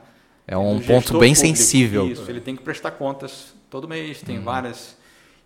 [0.46, 1.56] É um ponto bem público.
[1.56, 2.06] sensível.
[2.06, 4.44] Isso, ele tem que prestar contas todo mês, tem uhum.
[4.44, 4.96] várias.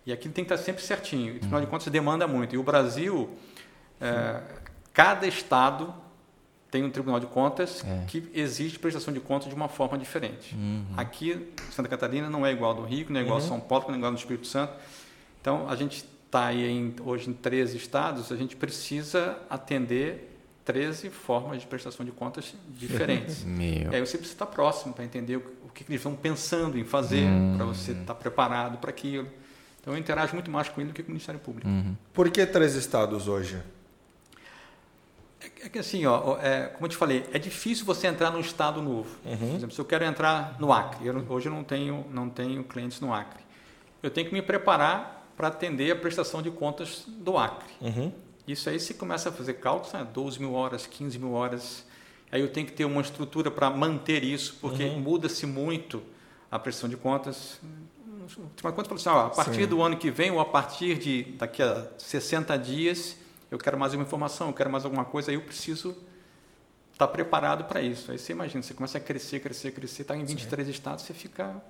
[0.05, 1.35] E aquilo tem que estar sempre certinho.
[1.35, 2.55] O Tribunal de Contas demanda muito.
[2.55, 3.29] E o Brasil,
[4.01, 4.41] é,
[4.93, 5.93] cada estado
[6.69, 8.05] tem um Tribunal de Contas é.
[8.07, 10.55] que exige prestação de contas de uma forma diferente.
[10.55, 10.85] Uhum.
[10.97, 13.43] Aqui, Santa Catarina não é igual ao do Rio, não é igual uhum.
[13.43, 14.73] ao São Paulo, não é igual ao do Espírito Santo.
[15.43, 21.09] Então, a gente está aí em, hoje em 13 estados, a gente precisa atender 13
[21.09, 23.43] formas de prestação de contas diferentes.
[23.45, 23.91] Meu.
[23.91, 26.85] E aí você precisa estar próximo para entender o, o que, eles estão pensando em
[26.85, 27.57] fazer, uhum.
[27.57, 29.27] para você estar preparado para aquilo.
[29.81, 31.67] Então, eu interajo muito mais com ele do que com o Ministério Público.
[31.67, 31.93] Uhum.
[32.13, 33.61] Por que três estados hoje?
[35.61, 38.81] É que assim, ó, é, como eu te falei, é difícil você entrar num estado
[38.81, 39.09] novo.
[39.25, 39.37] Uhum.
[39.37, 42.63] Por exemplo, se eu quero entrar no Acre, eu, hoje eu não tenho, não tenho
[42.63, 43.43] clientes no Acre.
[44.01, 47.73] Eu tenho que me preparar para atender a prestação de contas do Acre.
[47.81, 48.11] Uhum.
[48.47, 51.85] Isso aí se começa a fazer cálculos, né, 12 mil horas, 15 mil horas.
[52.31, 54.99] Aí eu tenho que ter uma estrutura para manter isso, porque uhum.
[54.99, 56.03] muda-se muito
[56.51, 57.59] a prestação de contas.
[58.63, 59.67] Mas quando falou assim, ó, a partir Sim.
[59.67, 63.17] do ano que vem ou a partir de daqui a 60 dias
[63.53, 65.95] eu quero mais uma informação, eu quero mais alguma coisa, aí eu preciso
[66.91, 68.11] estar preparado para isso.
[68.11, 70.71] Aí você imagina, você começa a crescer, crescer, crescer, está em 23 sim.
[70.71, 71.61] estados, você fica.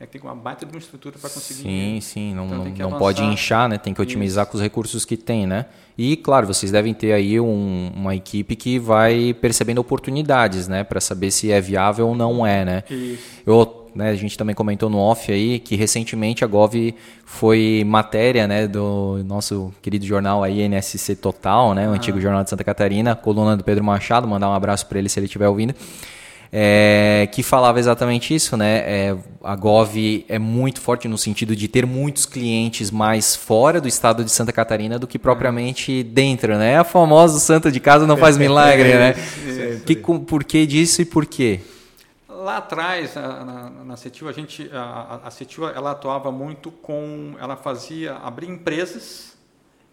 [0.00, 1.62] É que tem uma baita de uma estrutura para conseguir.
[1.62, 3.78] Sim, sim, não, então, não, pode inchar, né?
[3.78, 4.52] Tem que otimizar isso.
[4.52, 5.66] com os recursos que tem, né?
[5.96, 10.84] E, claro, vocês devem ter aí um, uma equipe que vai percebendo oportunidades, né?
[10.84, 12.84] Para saber se é viável ou não é, né?
[12.88, 13.24] Isso.
[13.44, 18.46] Eu né, a gente também comentou no off aí que recentemente a Gov foi matéria,
[18.46, 21.94] né, do nosso querido jornal aí NSC Total, né, o ah.
[21.94, 25.18] antigo jornal de Santa Catarina, coluna do Pedro Machado, mandar um abraço para ele se
[25.18, 25.74] ele estiver ouvindo.
[26.50, 28.78] É, que falava exatamente isso, né?
[28.78, 33.86] É, a Gov é muito forte no sentido de ter muitos clientes mais fora do
[33.86, 36.78] estado de Santa Catarina do que propriamente dentro, né?
[36.78, 39.14] A famosa Santa de casa não faz milagre, né?
[39.84, 41.60] Que, por que disso e por quê?
[42.48, 47.56] lá atrás, na, na Cetil, a gente, a, a Cetil, ela atuava muito com, ela
[47.56, 49.36] fazia, abrir empresas,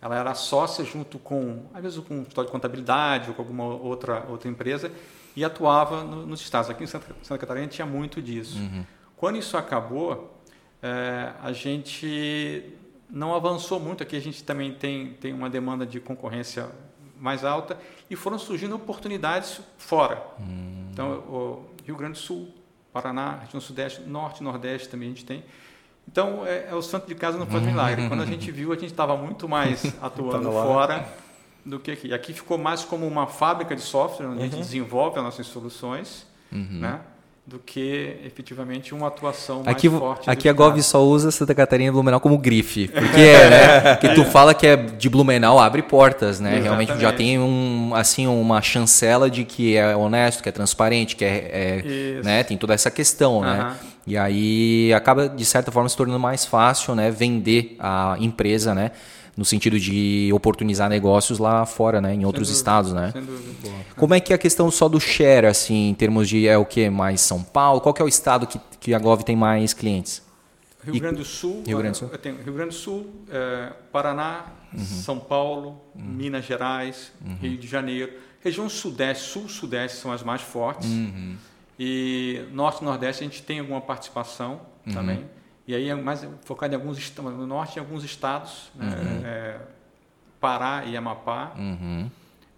[0.01, 3.65] ela era sócia junto com, às vezes com um história de contabilidade ou com alguma
[3.65, 4.89] outra, outra empresa,
[5.35, 6.69] e atuava no, nos estados.
[6.69, 8.57] Aqui em Santa, Santa Catarina tinha muito disso.
[8.57, 8.85] Uhum.
[9.17, 10.39] Quando isso acabou,
[10.81, 12.73] é, a gente
[13.09, 14.01] não avançou muito.
[14.01, 16.69] Aqui a gente também tem, tem uma demanda de concorrência
[17.19, 17.77] mais alta
[18.09, 20.21] e foram surgindo oportunidades fora.
[20.39, 20.89] Hum.
[20.91, 22.53] Então, o Rio Grande do Sul,
[22.93, 25.43] Paraná, região Sudeste, Norte, Nordeste também a gente tem.
[26.07, 28.07] Então, é, é o santo de casa não faz milagre.
[28.09, 31.05] Quando a gente viu, a gente estava muito mais atuando fora
[31.65, 32.13] do que aqui.
[32.13, 34.41] Aqui ficou mais como uma fábrica de software, onde uhum.
[34.41, 34.61] a gente uhum.
[34.61, 36.79] desenvolve as nossas soluções, uhum.
[36.79, 36.99] né?
[37.47, 40.27] do que efetivamente uma atuação mais aqui, forte.
[40.27, 43.95] Aqui a Gov só usa Santa Catarina e Blumenau como grife, porque é, né?
[43.97, 46.57] que tu fala que é de Blumenau abre portas, né?
[46.57, 46.87] Exatamente.
[46.87, 51.23] Realmente já tem um assim uma chancela de que é honesto, que é transparente, que
[51.23, 52.43] é, é né?
[52.43, 53.75] Tem toda essa questão, né?
[54.07, 57.11] E aí acaba de certa forma se tornando mais fácil, né?
[57.11, 58.89] Vender a empresa, né?
[59.35, 63.11] No sentido de oportunizar negócios lá fora, né, em outros dúvida, estados, né?
[63.11, 63.69] Sem dúvida.
[63.95, 66.65] Como é que é a questão só do share, assim, em termos de é o
[66.65, 67.81] que mais São Paulo?
[67.81, 70.23] Qual que é o estado que, que a Gov tem mais clientes?
[70.83, 74.45] Rio Grande do Sul, Rio Grande do Sul, tenho Rio Grande do Sul, é, Paraná,
[74.73, 74.85] uhum.
[74.85, 76.03] São Paulo, uhum.
[76.03, 77.35] Minas Gerais, uhum.
[77.35, 81.35] Rio de Janeiro, região Sudeste, Sul-Sudeste são as mais fortes uhum.
[81.79, 84.93] e Norte e Nordeste a gente tem alguma participação uhum.
[84.93, 85.25] também.
[85.67, 88.87] E aí é mais focado em alguns no norte em alguns estados, né?
[88.87, 89.25] uhum.
[89.25, 89.57] é,
[90.39, 91.53] Pará e Amapá.
[91.57, 92.09] Uhum.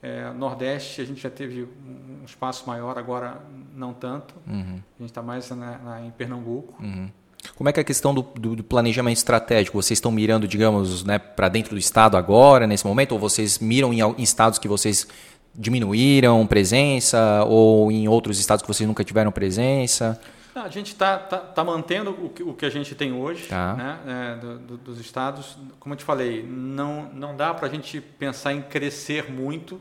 [0.01, 3.41] É, Nordeste a gente já teve um espaço maior, agora
[3.73, 4.35] não tanto.
[4.45, 4.81] Uhum.
[4.99, 6.81] A gente está mais na, na, em Pernambuco.
[6.83, 7.09] Uhum.
[7.55, 9.81] Como é que é a questão do, do, do, planejamento estratégico?
[9.81, 13.93] Vocês estão mirando, digamos, né, para dentro do estado agora, nesse momento, ou vocês miram
[13.93, 15.07] em, em estados que vocês
[15.55, 20.19] diminuíram presença, ou em outros estados que vocês nunca tiveram presença?
[20.63, 23.73] A gente está tá, tá mantendo o que, o que a gente tem hoje, tá.
[23.73, 25.57] né, é, do, do, dos estados.
[25.79, 29.79] Como eu te falei, não, não dá para a gente pensar em crescer muito,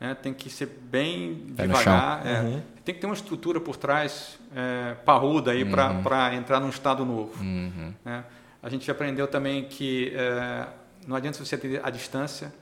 [0.00, 2.26] né, tem que ser bem Pé devagar.
[2.26, 2.62] É, uhum.
[2.84, 6.02] Tem que ter uma estrutura por trás é, parruda aí uhum.
[6.02, 7.42] para entrar num estado novo.
[7.42, 7.92] Uhum.
[8.04, 8.24] Né.
[8.62, 10.66] A gente aprendeu também que é,
[11.06, 12.52] não adianta você ter a distância,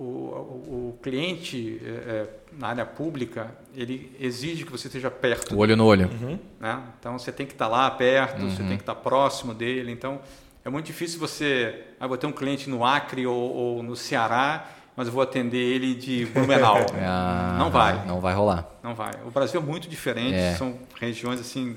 [0.00, 2.26] o, o, o cliente é,
[2.58, 5.54] na área pública ele exige que você esteja perto.
[5.54, 6.08] O olho no olho.
[6.08, 6.38] Uhum.
[6.58, 6.82] Né?
[6.98, 8.50] Então você tem que estar lá perto, uhum.
[8.50, 9.92] você tem que estar próximo dele.
[9.92, 10.20] Então
[10.64, 11.84] é muito difícil você.
[12.00, 15.58] Ah, vou ter um cliente no Acre ou, ou no Ceará, mas eu vou atender
[15.58, 16.78] ele de Blumenau.
[17.02, 18.06] ah, não vai.
[18.06, 18.70] Não vai rolar.
[18.82, 19.12] Não vai.
[19.26, 20.54] O Brasil é muito diferente, é.
[20.54, 21.76] são regiões assim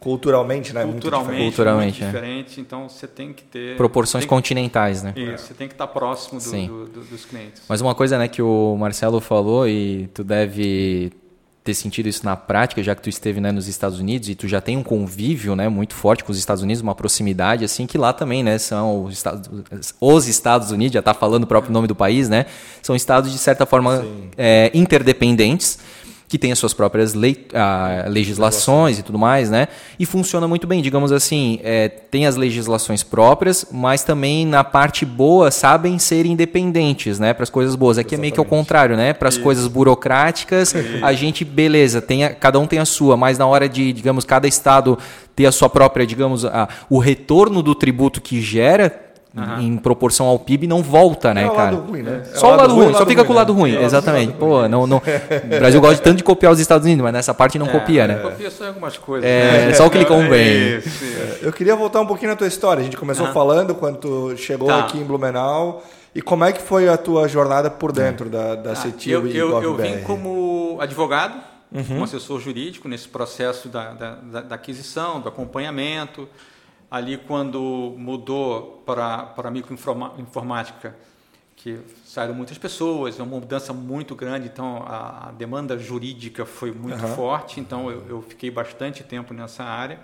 [0.00, 0.84] Culturalmente, né?
[0.84, 2.20] Culturalmente, muito Culturalmente, muito é.
[2.20, 2.60] diferente.
[2.60, 5.12] Então você tem que ter proporções continentais, né?
[5.16, 7.62] Isso, você tem que estar próximo do, do, do, dos clientes.
[7.68, 11.12] Mas uma coisa, né, que o Marcelo falou e tu deve
[11.68, 14.48] ter sentido isso na prática, já que tu esteve né, nos Estados Unidos e tu
[14.48, 17.98] já tem um convívio, né, muito forte com os Estados Unidos, uma proximidade assim que
[17.98, 19.50] lá também, né, são os Estados,
[20.00, 22.46] os Estados Unidos, já está falando o próprio nome do país, né,
[22.80, 24.02] são estados de certa forma
[24.36, 25.78] é, interdependentes
[26.28, 29.66] que tem as suas próprias lei, ah, legislações e tudo mais, né?
[29.98, 35.06] E funciona muito bem, digamos assim, é, tem as legislações próprias, mas também na parte
[35.06, 37.32] boa sabem ser independentes, né?
[37.32, 37.96] Para as coisas boas.
[37.96, 38.20] Aqui Exatamente.
[38.20, 39.14] é meio que ao contrário, né?
[39.14, 43.38] Para as coisas burocráticas, a gente, beleza, tem a, cada um tem a sua, mas
[43.38, 44.98] na hora de, digamos, cada estado
[45.34, 49.60] ter a sua própria, digamos, a, o retorno do tributo que gera Uhum.
[49.60, 51.76] em proporção ao PIB não volta, né, é cara?
[51.76, 52.22] Ruim, né?
[52.24, 53.60] É só o lado, ruim, ruim só fica com o lado né?
[53.60, 54.32] ruim, é exatamente.
[54.32, 55.02] Pô, não, não, o
[55.60, 58.14] Brasil gosta tanto de copiar os Estados Unidos, mas nessa parte não é, copia, né?
[58.16, 59.28] Copia só algumas coisas.
[59.28, 59.74] É, né?
[59.74, 60.82] só o que lhe convém.
[61.42, 62.80] Eu queria voltar um pouquinho na tua história.
[62.80, 63.32] A gente começou uhum.
[63.34, 64.80] falando quando tu chegou tá.
[64.80, 65.84] aqui em Blumenau.
[66.14, 68.76] E como é que foi a tua jornada por dentro da, da tá.
[68.76, 71.38] CETIL eu, e eu, eu vim como advogado,
[71.70, 71.84] uhum.
[71.84, 76.26] como assessor jurídico nesse processo da, da, da aquisição, do acompanhamento
[76.90, 80.96] ali quando mudou para, microinformática,
[81.56, 87.04] que saíram muitas pessoas, é uma mudança muito grande, então a, demanda jurídica foi muito
[87.04, 87.14] uhum.
[87.14, 89.98] forte, então eu, eu, fiquei bastante tempo nessa área.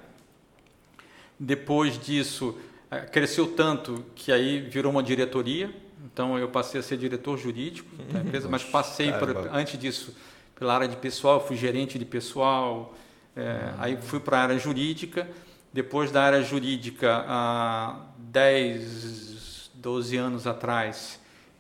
[1.39, 2.59] Depois disso,
[2.91, 5.73] eh, cresceu tanto que aí virou uma diretoria,
[6.05, 8.27] então eu passei a ser diretor jurídico da uhum.
[8.27, 10.15] empresa, mas passei por, antes disso
[10.57, 12.95] pela área de pessoal, fui gerente de pessoal,
[13.37, 15.29] é, aí fui para a área jurídica,
[15.75, 21.19] depois da área jurídica, há 10, 12 anos atrás,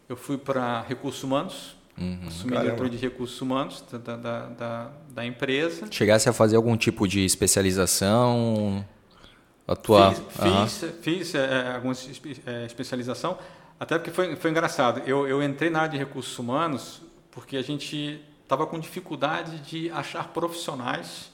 [0.08, 2.20] eu fui para recursos humanos, uhum.
[2.28, 5.88] assumi a diretoria de recursos humanos da, da, da, da, empresa.
[5.90, 8.86] Chegasse a fazer algum tipo de especialização?
[9.66, 10.14] Atuar?
[10.14, 10.66] Fiz, uhum.
[10.66, 11.94] fiz, fiz é, alguma
[12.46, 13.36] é, especialização,
[13.80, 15.02] até porque foi, foi engraçado.
[15.08, 19.90] Eu, eu entrei na área de recursos humanos porque a gente estava com dificuldade de
[19.90, 21.33] achar profissionais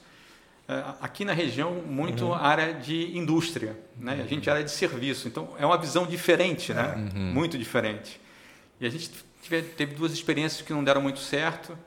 [1.01, 2.33] aqui na região muito uhum.
[2.33, 4.15] área de indústria, né?
[4.15, 4.21] Uhum.
[4.21, 6.95] A gente é área de serviço, então é uma visão diferente, né?
[6.95, 7.33] Uhum.
[7.33, 8.19] Muito diferente.
[8.79, 9.11] E a gente
[9.47, 11.77] teve, teve, duas experiências que não deram muito certo.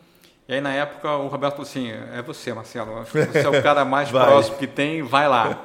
[0.47, 3.49] E aí na época o Roberto falou assim: é você, Marcelo, acho que você é
[3.49, 5.62] o cara mais próximo que tem, vai lá.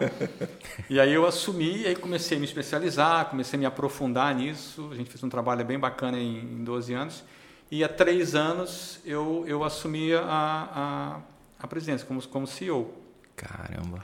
[0.90, 4.90] e aí eu assumi, e aí comecei a me especializar, comecei a me aprofundar nisso.
[4.92, 7.24] A gente fez um trabalho bem bacana em, em 12 anos.
[7.72, 11.20] E há três anos eu, eu assumi a, a,
[11.60, 12.92] a presidência como, como CEO.
[13.40, 14.04] Caramba.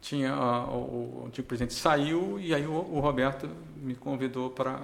[0.00, 3.48] tinha o, o, antigo presidente saiu e aí o, o Roberto
[3.82, 4.80] me convidou para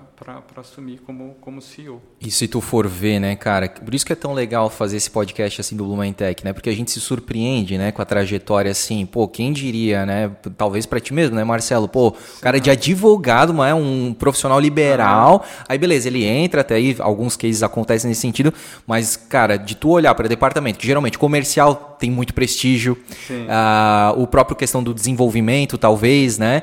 [0.57, 2.00] assumir como, como CEO.
[2.20, 5.11] E se tu for ver, né, cara, por isso que é tão legal fazer esse
[5.11, 6.52] podcast assim do Blumentech, né?
[6.52, 10.31] Porque a gente se surpreende, né, com a trajetória assim, pô, quem diria, né?
[10.57, 11.88] Talvez para ti mesmo, né, Marcelo?
[11.88, 15.44] Pô, o cara de advogado, mas é um profissional liberal.
[15.44, 15.64] Ah.
[15.70, 18.52] Aí beleza, ele entra até aí, alguns cases acontecem nesse sentido,
[18.87, 22.98] mas cara, de tu olhar para departamento, que geralmente comercial tem muito prestígio,
[23.31, 26.62] uh, o próprio questão do desenvolvimento, talvez, né?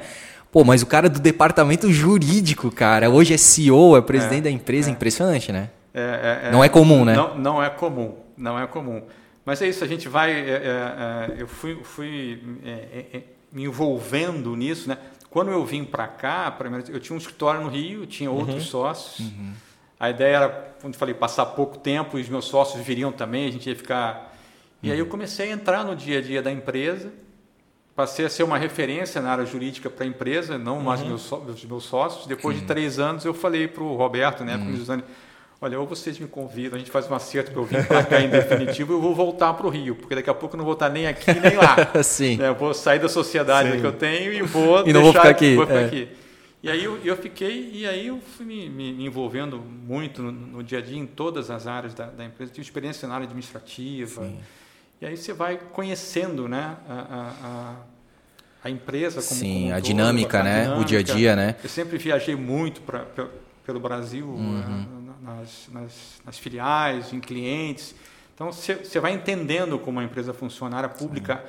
[0.52, 4.52] Pô, mas o cara do departamento jurídico, cara, hoje é CEO, é presidente é, da
[4.52, 4.94] empresa, é.
[4.94, 5.70] impressionante, né?
[5.94, 7.14] É, é, não é comum, né?
[7.14, 9.04] Não, não é comum, não é comum.
[9.46, 10.32] Mas é isso, a gente vai.
[10.32, 12.42] É, é, eu fui, fui
[13.52, 14.98] me envolvendo nisso, né?
[15.30, 16.58] Quando eu vim para cá,
[16.90, 18.62] eu tinha um escritório no Rio, tinha outros uhum.
[18.62, 19.20] sócios.
[19.20, 19.54] Uhum.
[20.00, 20.50] A ideia era,
[20.82, 23.76] quando eu falei, passar pouco tempo e os meus sócios viriam também, a gente ia
[23.76, 24.36] ficar.
[24.82, 24.94] E uhum.
[24.94, 27.12] aí eu comecei a entrar no dia a dia da empresa
[28.00, 30.84] passei a ser uma referência na área jurídica para a empresa, não uhum.
[30.84, 32.26] mais meus, os meus sócios.
[32.28, 32.62] Depois Sim.
[32.62, 34.86] de três anos, eu falei para o Roberto, né, uhum.
[34.86, 35.04] para o
[35.60, 38.22] olha, ou vocês me convidam, a gente faz um acerto para eu vir para cá
[38.22, 40.76] em definitivo, eu vou voltar para o Rio, porque daqui a pouco eu não vou
[40.76, 41.76] estar nem aqui nem lá.
[42.02, 42.38] Sim.
[42.38, 45.28] Né, eu vou sair da sociedade que eu tenho e vou e não vou ficar
[45.28, 45.56] aqui.
[45.56, 45.86] Vou ficar é.
[45.86, 46.08] aqui.
[46.64, 50.64] E aí eu, eu, fiquei, e aí eu fui me, me, envolvendo muito no, no,
[50.64, 52.54] dia a dia, em todas as áreas da, da empresa.
[52.54, 54.24] Tive experiência na área administrativa.
[54.24, 54.40] Sim.
[55.02, 57.76] E aí você vai conhecendo né, a, a,
[58.64, 60.62] a empresa como Sim, como a, todo, dinâmica, a né?
[60.64, 60.82] Dinâmica.
[60.82, 61.56] O dia a dia, né?
[61.64, 63.28] Eu sempre viajei muito pra, pra
[63.70, 64.60] pelo Brasil, uhum.
[64.60, 67.94] Eh, nas, nas, nas, filiais, em clientes.
[68.34, 70.76] Então, você vai entendendo como a empresa funciona.
[70.76, 71.44] A área pública Sim.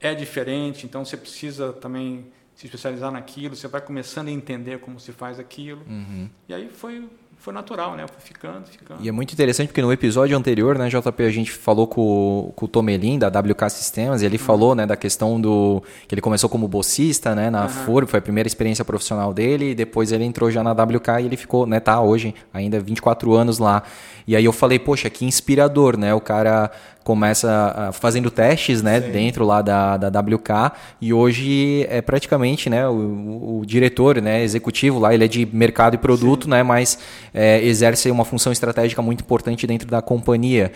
[0.00, 3.54] é diferente, então você precisa também se especializar naquilo.
[3.54, 5.82] Você vai começando a entender como se faz aquilo.
[5.86, 6.30] Uhum.
[6.48, 7.06] E aí foi
[7.38, 8.04] foi natural, né?
[8.06, 9.02] Fui ficando, ficando.
[9.02, 12.64] E é muito interessante porque no episódio anterior, né, JP, a gente falou com, com
[12.64, 14.44] o Tomelin, da WK Sistemas, e ele uhum.
[14.44, 15.82] falou, né, da questão do...
[16.06, 17.68] que ele começou como bolsista, né, na uhum.
[17.68, 21.26] FURB, foi a primeira experiência profissional dele, e depois ele entrou já na WK e
[21.26, 23.84] ele ficou, né, tá hoje, ainda 24 anos lá.
[24.26, 26.12] E aí eu falei, poxa, que inspirador, né?
[26.12, 26.70] O cara
[27.08, 33.60] começa fazendo testes né, dentro lá da, da WK e hoje é praticamente né, o,
[33.60, 36.98] o, diretor né, executivo lá, ele é de mercado e produto, né, mas
[37.32, 40.70] é, exerce uma função estratégica muito importante dentro da companhia.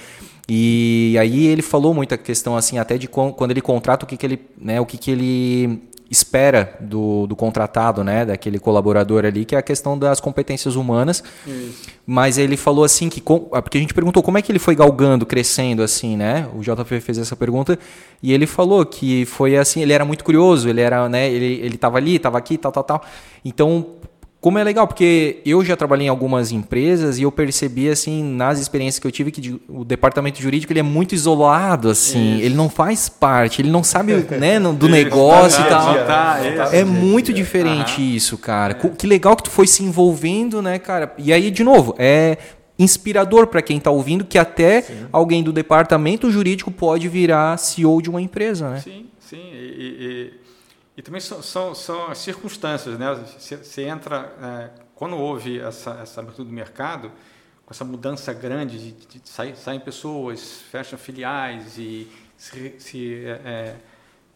[0.48, 4.24] E aí ele falou muita questão assim, até de quando ele contrata o que, que
[4.24, 9.54] ele, né, o que, que ele espera do, do contratado, né, daquele colaborador ali, que
[9.54, 11.24] é a questão das competências humanas.
[11.46, 11.88] Isso.
[12.06, 14.74] Mas ele falou assim que ah, porque a gente perguntou como é que ele foi
[14.74, 16.46] galgando, crescendo assim, né?
[16.54, 17.78] O JP fez essa pergunta
[18.22, 21.76] e ele falou que foi assim, ele era muito curioso, ele era, né, ele ele
[21.76, 23.02] estava ali, estava aqui, tal, tal, tal.
[23.42, 23.86] Então
[24.42, 28.58] como é legal, porque eu já trabalhei em algumas empresas e eu percebi, assim, nas
[28.58, 32.34] experiências que eu tive, que o departamento jurídico ele é muito isolado, assim.
[32.34, 32.46] Isso.
[32.46, 35.94] Ele não faz parte, ele não sabe né, do negócio e tal.
[36.06, 36.40] Tá,
[36.72, 38.76] é muito diferente isso, cara.
[38.82, 38.88] É.
[38.88, 41.14] Que legal que tu foi se envolvendo, né, cara?
[41.18, 42.36] E aí, de novo, é
[42.76, 45.06] inspirador para quem está ouvindo que até sim.
[45.12, 48.80] alguém do departamento jurídico pode virar CEO de uma empresa, né?
[48.80, 49.36] Sim, sim.
[49.36, 50.41] E, e
[50.96, 53.14] e também são, são, são as circunstâncias, né?
[53.14, 57.10] Você, você entra, é, quando houve essa, essa abertura do mercado,
[57.64, 63.24] com essa mudança grande de, de, de sair, saem pessoas, fecham filiais e se, se
[63.24, 63.76] é, é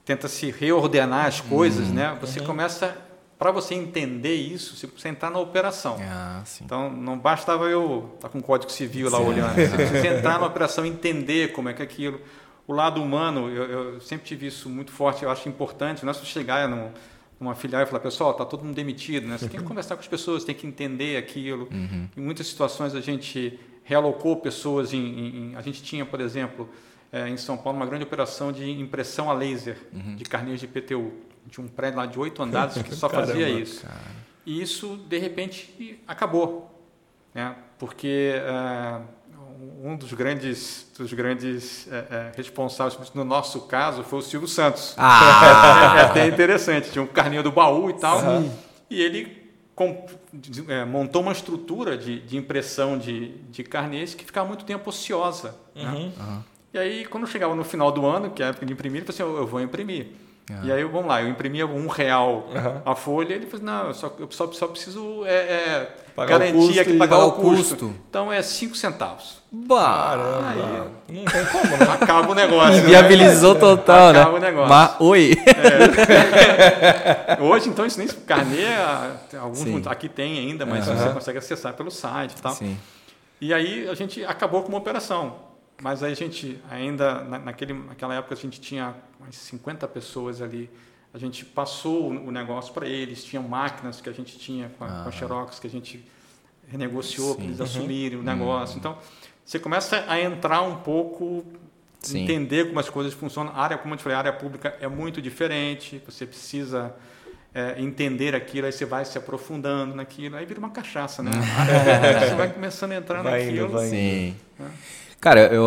[0.05, 1.95] tenta se reordenar as coisas, uhum.
[1.95, 2.17] né?
[2.21, 2.47] Você uhum.
[2.47, 2.97] começa
[3.37, 5.99] para você entender isso, você precisa entrar na operação.
[6.01, 9.25] Ah, então, não bastava eu estar tá com o Código Civil lá sim.
[9.25, 9.55] olhando.
[9.61, 12.19] Você precisa entrar na operação, entender como é que é aquilo
[12.67, 16.05] o lado humano, eu, eu, sempre tive isso muito forte, eu acho importante.
[16.05, 16.91] Não é só chegar num,
[17.39, 19.27] numa filial e falar, pessoal, está todo mundo demitido.
[19.27, 19.39] Né?
[19.39, 21.69] Você tem que conversar com as pessoas, tem que entender aquilo.
[21.73, 22.09] Uhum.
[22.17, 24.93] Em muitas situações a gente realocou pessoas.
[24.93, 26.69] Em, em, a gente tinha, por exemplo,
[27.13, 29.79] é, em São Paulo, uma grande operação de impressão a laser
[30.17, 31.13] de carneiros de PTU.
[31.49, 33.87] Tinha um prédio lá de oito andares que só Caramba, fazia isso.
[33.87, 34.27] Cara.
[34.45, 36.69] E isso, de repente, acabou.
[37.33, 37.55] Né?
[37.79, 38.33] Porque...
[38.35, 39.16] É,
[39.83, 44.95] um dos grandes, dos grandes é, é, responsáveis, no nosso caso, foi o Silvio Santos.
[44.97, 45.95] Ah.
[45.97, 48.21] É, é, até interessante, tinha um carninho do baú e tal.
[48.21, 48.53] Sim.
[48.91, 50.07] E ele com,
[50.69, 55.55] é, montou uma estrutura de, de impressão de, de carnês que ficava muito tempo ociosa.
[55.75, 55.83] Uhum.
[55.85, 56.13] Né?
[56.19, 56.43] Uhum.
[56.73, 59.13] E aí, quando chegava no final do ano, que é a época de imprimir, ele
[59.13, 60.09] falou assim, eu vou imprimir.
[60.49, 60.65] Uhum.
[60.65, 62.81] E aí, vamos lá, eu imprimia um real uhum.
[62.85, 65.89] a folha, ele falou, não, eu só, eu só, só preciso é, é,
[66.25, 67.77] garantia que pagar, o custo.
[67.77, 67.95] custo.
[68.09, 69.39] Então é 5 centavos.
[69.69, 70.49] Caramba.
[70.49, 71.93] Aí, não tem como, né?
[72.01, 72.83] Acaba o negócio.
[72.83, 73.61] Viabilizou né?
[73.61, 74.37] total, Acaba né?
[74.37, 74.69] o negócio.
[74.69, 75.33] Mas, oi.
[77.39, 77.43] É.
[77.43, 78.67] Hoje, então, isso nem carnê,
[79.41, 79.83] alguns Sim.
[79.87, 80.97] aqui tem ainda, mas uhum.
[80.97, 82.53] você consegue acessar pelo site e tal.
[82.53, 82.77] Sim.
[83.41, 85.45] E aí a gente acabou com uma operação.
[85.83, 90.71] Mas aí a gente ainda, naquele, naquela época, a gente tinha umas 50 pessoas ali
[91.17, 94.87] a gente passou o negócio para eles, tinha máquinas que a gente tinha com a,
[94.87, 95.03] ah.
[95.03, 96.05] com a Xerox que a gente
[96.69, 97.65] renegociou para eles uhum.
[97.65, 98.75] assumirem o negócio.
[98.75, 98.81] Uhum.
[98.81, 98.99] Então,
[99.43, 101.43] você começa a entrar um pouco,
[102.01, 102.25] Sim.
[102.25, 103.51] entender como as coisas funcionam.
[103.55, 106.95] A área, como eu te falei, a área pública é muito diferente, você precisa
[107.55, 111.31] é, entender aquilo, aí você vai se aprofundando naquilo, aí vira uma cachaça, né?
[112.29, 113.67] você vai começando a entrar vai naquilo.
[113.69, 114.37] Indo, vai Sim.
[114.59, 114.71] Né?
[115.27, 115.65] Cara, eu,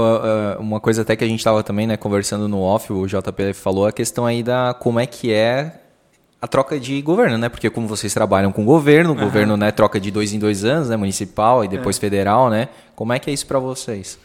[0.58, 3.86] uma coisa até que a gente estava também né, conversando no off, o JP falou
[3.86, 5.82] a questão aí da como é que é
[6.42, 7.50] a troca de governo, né?
[7.50, 9.22] Porque como vocês trabalham com o governo, o uhum.
[9.22, 10.96] governo né, troca de dois em dois anos, né?
[10.96, 12.00] Municipal e depois é.
[12.00, 12.70] federal, né?
[12.96, 14.18] Como é que é isso para vocês?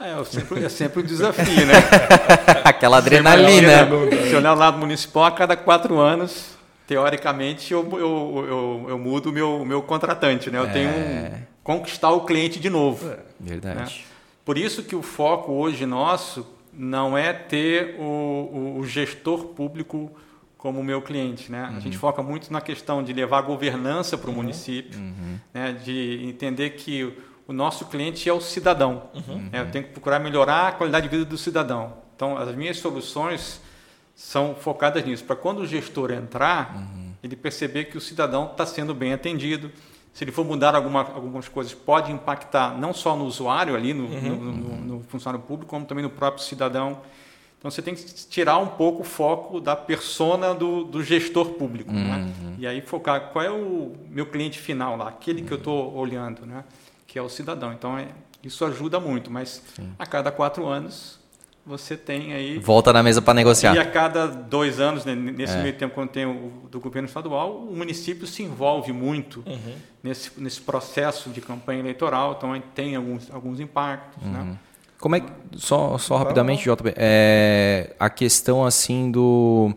[0.00, 1.74] É, é, sempre, é sempre um desafio, né?
[2.64, 3.86] Aquela adrenalina.
[4.28, 9.30] Se olhar o lado municipal, a cada quatro anos, teoricamente, eu, eu, eu, eu mudo
[9.30, 10.58] o meu, meu contratante, né?
[10.58, 10.72] Eu é.
[10.72, 11.30] tenho um,
[11.62, 13.08] conquistar o cliente de novo.
[13.38, 13.78] Verdade.
[13.78, 14.09] Né?
[14.50, 20.10] Por isso que o foco hoje nosso não é ter o, o, o gestor público
[20.58, 21.52] como o meu cliente.
[21.52, 21.68] Né?
[21.70, 21.76] Uhum.
[21.76, 22.00] A gente uhum.
[22.00, 24.38] foca muito na questão de levar a governança para o uhum.
[24.38, 25.38] município, uhum.
[25.54, 25.72] Né?
[25.84, 29.04] de entender que o nosso cliente é o cidadão.
[29.14, 29.50] Uhum.
[29.52, 29.60] Né?
[29.60, 31.98] Eu tenho que procurar melhorar a qualidade de vida do cidadão.
[32.16, 33.60] Então, as minhas soluções
[34.16, 37.12] são focadas nisso, para quando o gestor entrar, uhum.
[37.22, 39.70] ele perceber que o cidadão está sendo bem atendido.
[40.12, 44.08] Se ele for mudar alguma, algumas coisas, pode impactar não só no usuário ali, no,
[44.08, 47.00] no, no, no funcionário público, como também no próprio cidadão.
[47.58, 51.92] Então você tem que tirar um pouco o foco da persona do, do gestor público.
[51.92, 52.00] Né?
[52.00, 52.50] Uhum.
[52.50, 52.56] Né?
[52.58, 55.46] E aí focar qual é o meu cliente final lá, aquele uhum.
[55.46, 56.64] que eu estou olhando, né?
[57.06, 57.72] que é o cidadão.
[57.72, 58.08] Então é,
[58.42, 59.92] isso ajuda muito, mas Sim.
[59.98, 61.19] a cada quatro anos
[61.70, 62.58] você tem aí.
[62.58, 63.74] Volta na mesa para negociar.
[63.74, 65.62] E a cada dois anos, né, nesse é.
[65.62, 69.74] meio tempo, quando tem o do governo estadual, o município se envolve muito uhum.
[70.02, 74.22] nesse, nesse processo de campanha eleitoral, então tem alguns, alguns impactos.
[74.22, 74.38] Né?
[74.38, 74.44] Uhum.
[74.46, 74.58] Né?
[74.98, 79.74] Como é que, só, só rapidamente, JB, é, a questão assim do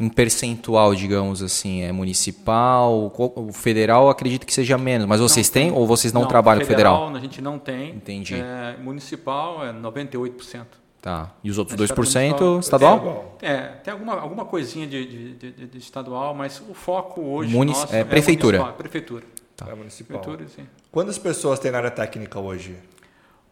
[0.00, 5.52] em percentual, digamos assim, é municipal, o federal acredito que seja menos, mas vocês não,
[5.52, 6.98] têm ou vocês não, não trabalham federal?
[6.98, 7.90] Federal a gente não tem.
[7.90, 8.36] Entendi.
[8.36, 10.66] É, municipal é 98%.
[11.00, 11.32] Tá.
[11.44, 13.36] E os outros 2% estadual?
[13.40, 17.78] É, tem alguma, alguma coisinha de, de, de, de estadual, mas o foco hoje Munic
[17.78, 18.58] nosso é, prefeitura.
[18.58, 19.24] É prefeitura.
[19.56, 19.68] Tá.
[19.70, 20.20] É municipal.
[20.20, 20.66] Prefeitura, sim.
[20.90, 22.76] Quantas pessoas tem na área técnica hoje?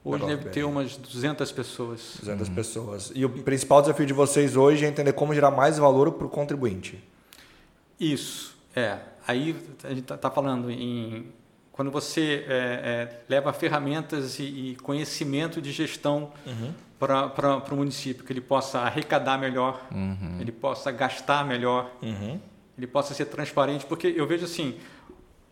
[0.05, 2.17] Hoje deve ter umas 200 pessoas.
[2.21, 2.55] 200 uhum.
[2.55, 3.13] pessoas.
[3.13, 6.31] E o principal desafio de vocês hoje é entender como gerar mais valor para o
[6.31, 7.03] contribuinte.
[7.99, 8.99] Isso, é.
[9.27, 11.27] Aí a gente está tá falando em
[11.73, 16.73] quando você é, é, leva ferramentas e, e, conhecimento de gestão uhum.
[16.99, 20.39] Para o município, que ele possa arrecadar melhor, uhum.
[20.41, 22.41] ele possa gastar melhor, uhum.
[22.77, 24.77] ele possa ser transparente, porque eu vejo assim,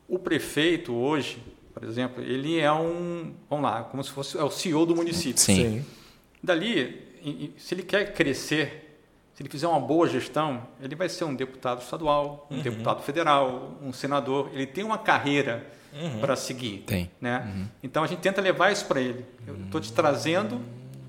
[0.09, 1.43] o prefeito hoje,
[1.73, 5.41] por exemplo, ele é um, vamos lá, como se fosse é o CEO do município.
[5.41, 5.55] Sim.
[5.57, 5.85] Sim.
[6.43, 9.01] Dali, se ele quer crescer,
[9.35, 12.63] se ele fizer uma boa gestão, ele vai ser um deputado estadual, um uhum.
[12.63, 14.51] deputado federal, um senador.
[14.53, 16.21] Ele tem uma carreira uhum.
[16.21, 16.85] para seguir.
[16.87, 17.11] Tem.
[17.21, 17.43] Né?
[17.45, 17.67] Uhum.
[17.83, 19.25] Então a gente tenta levar isso para ele.
[19.47, 20.61] Eu estou te trazendo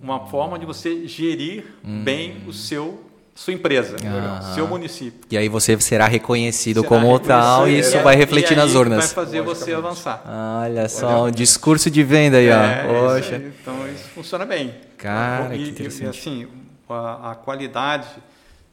[0.01, 2.03] uma forma de você gerir uhum.
[2.03, 4.53] bem o seu sua empresa, ah.
[4.55, 5.19] seu município.
[5.29, 9.07] E aí você será reconhecido será como tal e isso vai refletir nas urnas.
[9.07, 10.23] Vai fazer você avançar.
[10.63, 13.15] Olha só, um discurso de venda aí, é, ó.
[13.17, 13.35] Poxa.
[13.35, 14.73] Aí, então isso funciona bem.
[14.97, 16.05] Cara, e, que interessante.
[16.05, 16.47] E, assim,
[16.87, 18.07] a, a, qualidade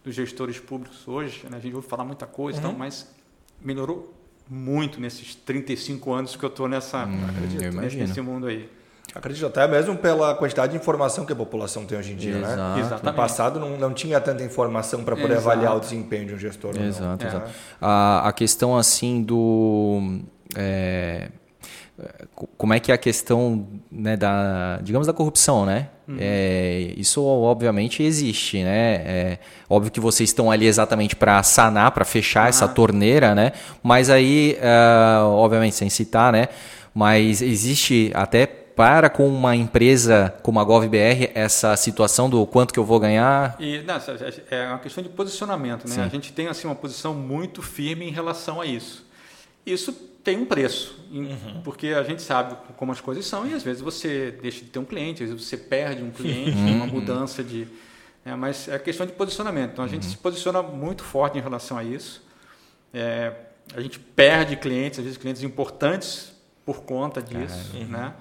[0.05, 2.67] dos gestores públicos hoje, né, a gente ouve falar muita coisa, uhum.
[2.67, 3.09] então, mas
[3.61, 4.15] melhorou
[4.49, 7.21] muito nesses 35 anos que eu estou nessa hum,
[7.97, 8.69] nesse mundo aí.
[9.15, 12.57] Acredito até mesmo pela quantidade de informação que a população tem hoje em dia, exato.
[12.57, 12.81] né?
[12.81, 13.05] Exatamente.
[13.05, 15.51] No passado não, não tinha tanta informação para poder exato.
[15.51, 16.75] avaliar o desempenho de um gestor.
[16.77, 17.49] Exato, exato.
[17.49, 17.53] É.
[17.81, 20.21] A, a questão assim do...
[20.57, 21.29] É,
[22.57, 25.89] como é que é a questão né, da, digamos, da corrupção, né?
[26.09, 26.17] Uhum.
[26.19, 28.95] É, isso obviamente existe, né?
[28.95, 29.39] É,
[29.69, 32.49] óbvio que vocês estão ali exatamente para sanar, para fechar uhum.
[32.49, 33.53] essa torneira, né?
[33.83, 36.49] Mas aí, uh, obviamente, sem citar, né?
[36.95, 42.79] Mas existe até para com uma empresa como a GovBR essa situação do quanto que
[42.79, 43.57] eu vou ganhar?
[43.59, 43.97] E, não,
[44.51, 45.95] é uma questão de posicionamento, né?
[45.95, 46.01] Sim.
[46.01, 49.07] A gente tem assim uma posição muito firme em relação a isso.
[49.65, 49.93] Isso
[50.25, 51.63] tem um preço, uhum.
[51.65, 54.79] porque a gente sabe como as coisas são e às vezes você deixa de ter
[54.79, 56.77] um cliente, às vezes você perde um cliente, uhum.
[56.77, 57.67] uma mudança de.
[58.25, 59.73] É, mas é questão de posicionamento.
[59.73, 60.11] Então a gente uhum.
[60.11, 62.23] se posiciona muito forte em relação a isso.
[62.95, 63.33] É,
[63.75, 66.33] a gente perde clientes, às vezes clientes importantes
[66.65, 68.13] por conta disso, né?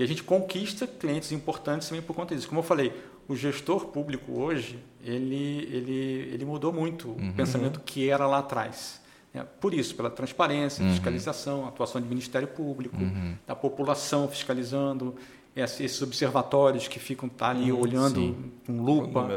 [0.00, 2.48] E a gente conquista clientes importantes também por conta disso.
[2.48, 2.90] Como eu falei,
[3.28, 7.32] o gestor público hoje ele ele ele mudou muito o uhum.
[7.34, 8.98] pensamento que era lá atrás.
[9.34, 10.90] É, por isso, pela transparência, uhum.
[10.92, 13.36] fiscalização, atuação do Ministério Público, uhum.
[13.46, 15.14] da população fiscalizando,
[15.54, 18.52] esses observatórios que ficam tá ali uhum, olhando sim.
[18.66, 19.28] com lupa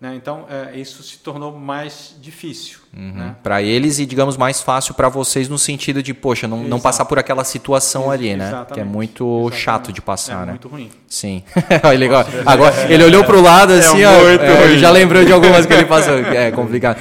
[0.00, 0.14] Né?
[0.16, 2.78] Então, é, isso se tornou mais difícil.
[2.96, 3.12] Uhum.
[3.12, 3.36] Né?
[3.42, 7.04] Para eles e, digamos, mais fácil para vocês no sentido de, poxa, não, não passar
[7.04, 8.66] por aquela situação Ex ali, né?
[8.72, 9.62] Que é muito exatamente.
[9.62, 10.52] chato de passar, é né?
[10.52, 10.90] muito ruim.
[11.06, 11.42] Sim.
[11.98, 12.24] legal.
[12.46, 15.72] Agora, ele olhou para o lado assim, é ó, é, já lembrou de algumas que
[15.74, 16.14] ele passou.
[16.14, 16.98] É complicado.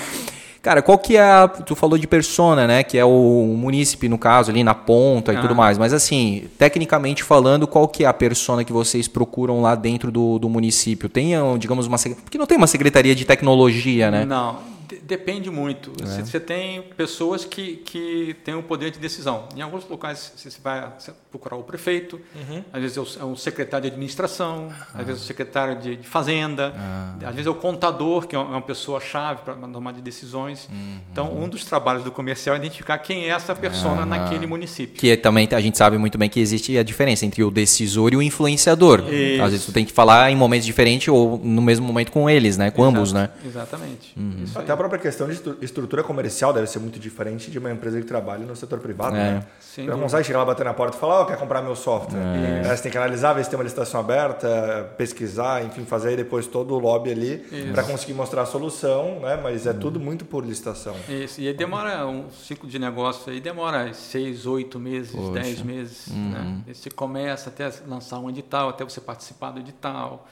[0.61, 1.47] Cara, qual que é a.
[1.47, 2.83] Tu falou de persona, né?
[2.83, 5.41] Que é o munícipe, no caso, ali na ponta e ah.
[5.41, 5.77] tudo mais.
[5.77, 10.37] Mas assim, tecnicamente falando, qual que é a persona que vocês procuram lá dentro do,
[10.37, 11.07] do município?
[11.07, 11.97] Tem, digamos, uma.
[11.97, 14.25] Porque não tem uma secretaria de tecnologia, né?
[14.25, 15.91] Não depende muito.
[16.01, 16.23] É.
[16.23, 19.47] Você tem pessoas que, que têm o poder de decisão.
[19.55, 20.91] Em alguns locais você vai
[21.29, 22.63] procurar o prefeito, uhum.
[22.73, 24.99] às vezes é o é secretário de administração, ah.
[24.99, 27.15] às vezes é o secretário de, de fazenda, ah.
[27.23, 30.67] às vezes é o contador, que é uma pessoa chave para tomar de decisões.
[30.71, 30.99] Uhum.
[31.11, 34.05] Então, um dos trabalhos do comercial é identificar quem é essa pessoa ah.
[34.05, 34.95] naquele município.
[34.95, 38.17] Que também a gente sabe muito bem que existe a diferença entre o decisor e
[38.17, 39.01] o influenciador.
[39.11, 39.43] Isso.
[39.43, 42.57] Às vezes tu tem que falar em momentos diferentes ou no mesmo momento com eles,
[42.57, 42.71] né?
[42.71, 42.97] Com Exato.
[42.97, 43.29] ambos, né?
[43.45, 44.13] Exatamente.
[44.17, 44.45] Uhum.
[44.55, 48.07] Até a própria questão de estrutura comercial deve ser muito diferente de uma empresa que
[48.07, 49.19] trabalha no setor privado, é.
[49.19, 49.45] né?
[49.59, 52.17] Você não consegue chegar lá, bater na porta e falar, oh, quer comprar meu software.
[52.17, 52.63] É.
[52.63, 56.47] Você tem que analisar, ver se tem uma licitação aberta, pesquisar, enfim, fazer aí depois
[56.47, 59.37] todo o lobby ali para conseguir mostrar a solução, né?
[59.43, 60.95] Mas é tudo muito por licitação.
[61.09, 65.33] Isso, e aí demora um ciclo de negócio aí, demora seis, oito meses, Poxa.
[65.33, 66.07] dez meses.
[66.07, 66.29] Uhum.
[66.29, 66.61] Né?
[66.67, 70.25] E você começa até lançar um edital, até você participar do edital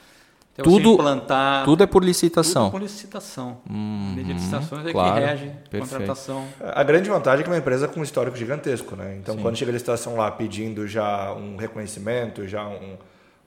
[0.62, 2.64] tudo, implantar, tudo é por licitação.
[2.64, 3.58] Tudo por licitação.
[3.68, 6.44] Uhum, licitações é claro, que rege a contratação.
[6.60, 9.16] A grande vantagem é que é uma empresa com um histórico gigantesco, né?
[9.20, 9.42] Então, Sim.
[9.42, 12.96] quando chega a licitação lá pedindo já um reconhecimento, já um,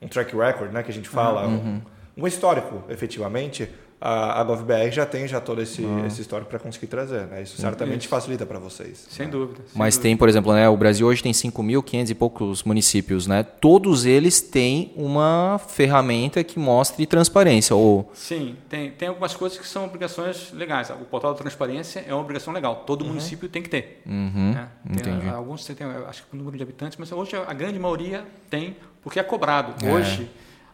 [0.00, 1.80] um track record, né, que a gente fala, uhum.
[2.16, 3.68] um, um histórico, efetivamente,
[4.04, 6.06] a, a GovBR já tem já todo esse, ah.
[6.08, 7.24] esse histórico para conseguir trazer.
[7.28, 7.42] Né?
[7.42, 8.08] Isso certamente Isso.
[8.08, 9.06] facilita para vocês.
[9.08, 9.32] Sem né?
[9.32, 9.60] dúvida.
[9.64, 10.02] Sem Mas dúvida.
[10.08, 13.28] tem, por exemplo, né, o Brasil hoje tem 5.500 e poucos municípios.
[13.28, 13.44] Né?
[13.44, 17.76] Todos eles têm uma ferramenta que mostre transparência.
[17.76, 18.10] Ou...
[18.12, 20.90] Sim, tem, tem algumas coisas que são obrigações legais.
[20.90, 22.82] O portal da transparência é uma obrigação legal.
[22.84, 23.08] Todo uhum.
[23.08, 24.02] município tem que ter.
[24.04, 24.52] Uhum.
[24.52, 24.68] Né?
[24.90, 25.28] Entendi.
[25.28, 25.76] alguns têm,
[26.08, 29.74] acho que o número de habitantes, mas hoje a grande maioria tem, porque é cobrado.
[29.86, 29.92] É.
[29.92, 30.28] Hoje,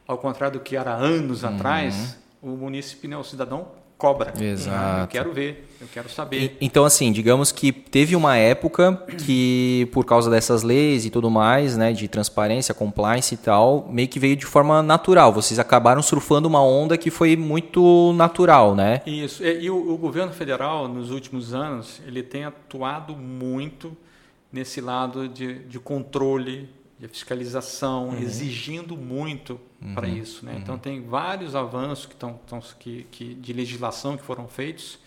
[0.07, 1.51] ao contrário do que era anos uhum.
[1.51, 3.69] atrás o munícipe, né, o cidadão
[3.99, 4.33] cobra.
[4.41, 5.03] Exato.
[5.03, 6.41] Eu quero ver, eu quero saber.
[6.41, 11.29] E, então, assim, digamos que teve uma época que, por causa dessas leis e tudo
[11.29, 15.33] mais, né, de transparência, compliance e tal, meio que veio de forma natural.
[15.33, 19.03] Vocês acabaram surfando uma onda que foi muito natural, né?
[19.05, 19.45] Isso.
[19.45, 23.97] E, e o, o governo federal, nos últimos anos, ele tem atuado muito
[24.53, 26.69] nesse lado de, de controle
[26.99, 28.19] de fiscalização, uhum.
[28.19, 29.95] exigindo muito uhum.
[29.95, 30.45] para isso.
[30.45, 30.53] Né?
[30.53, 30.79] Então, uhum.
[30.79, 32.39] Então, tem vários avanços que estão,
[32.79, 34.99] que, que, de legislação que foram feitos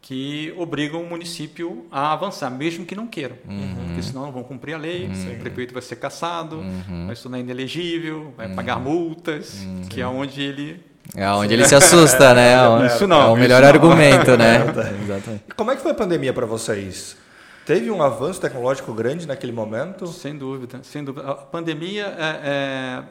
[0.00, 3.36] que obrigam o município a avançar, mesmo que não queiram.
[3.46, 3.74] Uhum.
[3.88, 5.34] Porque senão não vão cumprir a lei, uhum.
[5.34, 7.06] o prefeito vai ser caçado, uhum.
[7.06, 10.82] vai se tornar inelegível, vai pagar multas, que é onde ele
[11.14, 12.54] é onde ele se assusta, né?
[12.54, 13.20] É, isso não.
[13.22, 14.64] É o melhor argumento, né?
[15.02, 15.44] Exatamente.
[15.56, 17.16] Como é que foi a pandemia para vocês?
[17.64, 20.06] Teve um avanço tecnológico grande naquele momento?
[20.06, 21.30] Sem dúvida, sem dúvida.
[21.30, 23.02] A pandemia, é, é,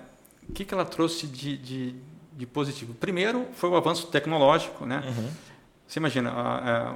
[0.50, 1.96] o que, que ela trouxe de, de,
[2.34, 2.94] de, positivo?
[2.94, 5.04] Primeiro, foi o avanço tecnológico, né?
[5.06, 5.30] Uhum.
[5.88, 6.30] Você imagina,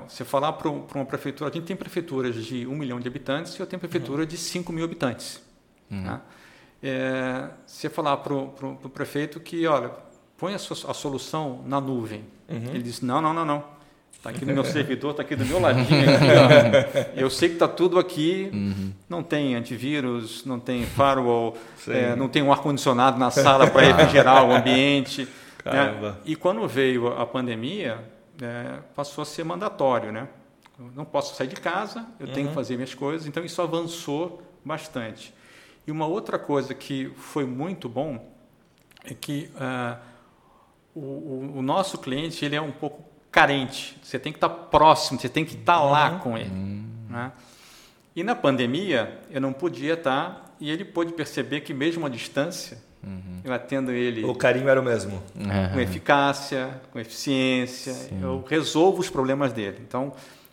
[0.04, 3.56] é, você falar para uma prefeitura, a gente tem prefeituras de um milhão de habitantes
[3.56, 4.28] e eu tenho prefeitura uhum.
[4.28, 5.42] de 5 mil habitantes.
[5.90, 6.02] Uhum.
[6.02, 6.22] Né?
[6.84, 9.92] É, você falar para o prefeito que, olha,
[10.38, 12.26] põe a, sua, a solução na nuvem.
[12.50, 12.58] Uhum.
[12.74, 13.64] Ele diz, não, não, não, não.
[14.22, 16.06] Está aqui no meu servidor, está aqui do meu ladinho.
[16.16, 18.52] Aqui, eu sei que está tudo aqui.
[18.54, 18.94] Uhum.
[19.10, 21.58] Não tem antivírus, não tem firewall,
[21.88, 25.28] é, não tem um ar-condicionado na sala para refrigerar o ambiente.
[25.66, 26.16] Né?
[26.24, 27.98] E quando veio a pandemia,
[28.40, 30.12] é, passou a ser mandatório.
[30.12, 30.28] Né?
[30.80, 32.34] Eu não posso sair de casa, eu uhum.
[32.34, 32.56] tenho que uhum.
[32.56, 33.26] fazer minhas coisas.
[33.26, 35.34] Então, isso avançou bastante.
[35.88, 38.32] E uma outra coisa que foi muito bom
[39.04, 39.98] é que uh,
[40.94, 43.98] o, o, o nosso cliente ele é um pouco carente.
[44.04, 46.20] Você tem que estar próximo, você tem que estar lá uhum.
[46.20, 46.50] com ele.
[46.50, 46.86] Uhum.
[47.10, 47.32] Né?
[48.16, 52.78] E na pandemia, eu não podia estar, e ele pôde perceber que, mesmo à distância,
[53.02, 53.40] uhum.
[53.44, 54.26] eu atendo ele.
[54.26, 55.24] O carinho era o mesmo.
[55.74, 58.20] Com eficácia, com eficiência, Sim.
[58.22, 59.78] eu resolvo os problemas dele.
[59.88, 60.12] Então,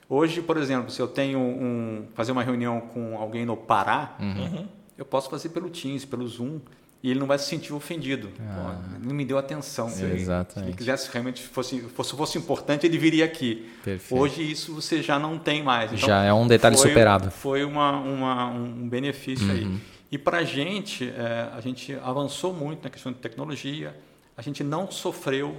[0.08, 2.06] hoje, por exemplo, se eu tenho um.
[2.14, 4.68] fazer uma reunião com alguém no Pará, uhum.
[4.96, 6.60] eu posso fazer pelo Teams, pelo Zoom
[7.02, 8.30] e ele não vai se sentir ofendido.
[8.40, 8.76] Ah.
[9.00, 9.88] Não me deu atenção.
[9.88, 10.52] Sim, exatamente.
[10.52, 13.70] Se ele quisesse realmente fosse, fosse, fosse importante, ele viria aqui.
[13.84, 14.20] Perfeito.
[14.20, 15.92] Hoje isso você já não tem mais.
[15.92, 17.30] Então, já é um detalhe foi, superado.
[17.30, 19.52] Foi uma, uma, um benefício uhum.
[19.52, 19.80] aí.
[20.10, 23.94] E para a gente, é, a gente avançou muito na questão de tecnologia.
[24.36, 25.56] A gente não sofreu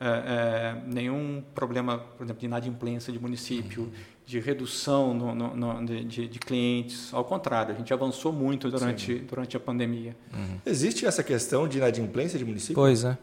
[0.00, 3.90] é, é, nenhum problema, por exemplo, de inadimplência de município, uhum
[4.30, 7.12] de redução no, no, no, de, de, clientes.
[7.12, 10.16] Ao contrário, a gente avançou muito durante, durante a pandemia.
[10.32, 10.60] Uhum.
[10.64, 12.76] Existe essa questão de inadimplência de município?
[12.76, 13.18] Pois é.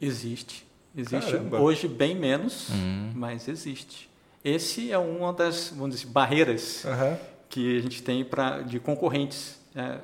[0.00, 0.66] Existe.
[0.96, 1.60] Existe Caramba.
[1.60, 3.12] hoje bem menos, uhum.
[3.14, 4.10] mas existe.
[4.44, 7.16] Esse é uma das vamos dizer, barreiras uhum.
[7.48, 9.98] que a gente tem para de concorrentes, é,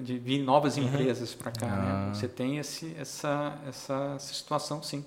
[0.00, 0.84] de, vir novas uhum.
[0.84, 1.66] empresas para cá.
[1.66, 1.72] Né?
[1.76, 2.06] Ah.
[2.06, 2.14] Né?
[2.14, 5.04] Você tem esse, essa, essa situação, sim.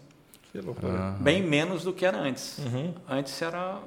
[0.52, 1.16] Que loucura.
[1.22, 2.58] Bem menos do que era antes.
[2.60, 2.94] Uhum.
[3.08, 3.82] Antes era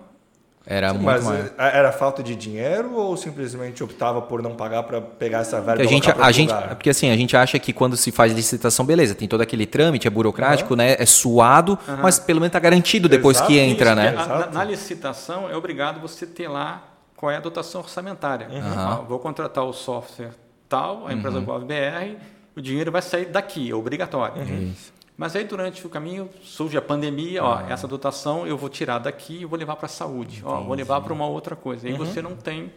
[0.71, 1.51] era muito Mas maior.
[1.59, 5.83] Eh, era falta de dinheiro ou simplesmente optava por não pagar para pegar essa verba?
[5.83, 9.13] a gente, a gente, porque assim a gente acha que quando se faz licitação, beleza,
[9.13, 10.77] tem todo aquele trâmite, é burocrático, uhum.
[10.77, 10.95] né?
[10.97, 11.97] É suado, uhum.
[12.01, 14.13] mas pelo menos está garantido depois Exato, que entra, isso, né?
[14.13, 16.85] Na, na, licitação é obrigado você ter lá
[17.17, 18.47] qual é a dotação orçamentária.
[18.49, 18.61] Uhum.
[18.63, 20.31] Ah, vou contratar o software
[20.69, 21.67] tal, a empresa uhum.
[21.67, 22.17] BR,
[22.55, 24.41] o dinheiro vai sair daqui, é obrigatório.
[24.41, 24.73] Uhum.
[24.73, 25.00] Isso.
[25.21, 27.67] Mas aí durante o caminho surge a pandemia, ó, ah.
[27.69, 31.03] essa dotação eu vou tirar daqui e vou levar para a saúde, ó, vou levar
[31.03, 31.87] para uma outra coisa.
[31.87, 31.99] Aí uhum.
[31.99, 32.73] você não tem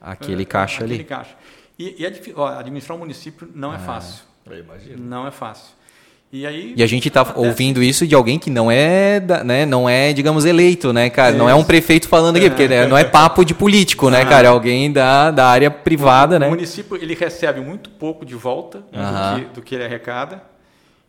[0.00, 1.04] aquele uh, caixa aquele ali.
[1.04, 1.36] Caixa.
[1.78, 3.78] E, e ó, administrar um município não é ah.
[3.78, 4.24] fácil.
[4.50, 4.98] Eu imagino.
[4.98, 5.76] Não é fácil.
[6.32, 9.88] E, aí, e a gente está ouvindo isso de alguém que não é, né, não
[9.88, 11.30] é, digamos, eleito, né, cara?
[11.30, 11.38] Isso.
[11.38, 12.48] Não é um prefeito falando aqui, é.
[12.48, 14.26] porque né, não é papo de político, né, ah.
[14.26, 14.48] cara?
[14.48, 16.46] É alguém da, da área privada, o, né?
[16.48, 20.55] O município ele recebe muito pouco de volta do, que, do que ele arrecada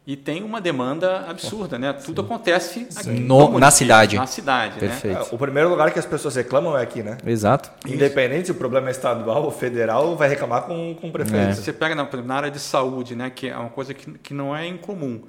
[0.08, 1.92] e tem uma demanda absurda, né?
[1.92, 2.26] Tudo Sim.
[2.26, 4.16] acontece aqui no, na cidade.
[4.16, 4.80] Na cidade, né?
[4.80, 5.20] Perfeito.
[5.20, 5.26] Né?
[5.34, 7.18] o primeiro lugar que as pessoas reclamam é aqui, né?
[7.26, 7.70] Exato.
[7.86, 11.50] Independente se o problema é estadual ou federal, vai reclamar com, com o prefeito.
[11.50, 11.54] É.
[11.54, 13.30] Você pega na, na, área de saúde, né?
[13.30, 15.24] Que é uma coisa que, que não é incomum.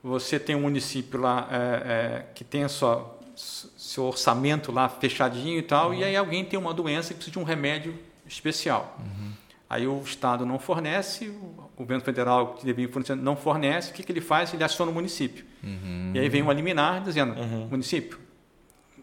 [0.00, 5.58] Você tem um município lá é, é, que tem a sua, seu orçamento lá fechadinho
[5.58, 5.94] e tal, uhum.
[5.94, 8.96] e aí alguém tem uma doença que precisa de um remédio especial.
[9.00, 9.32] Uhum.
[9.70, 14.02] Aí o Estado não fornece, o governo federal que devia fornecer não fornece, o que,
[14.02, 14.52] que ele faz?
[14.52, 15.44] Ele aciona o município.
[15.62, 16.10] Uhum.
[16.12, 17.68] E aí vem uma liminar dizendo, uhum.
[17.68, 18.18] município,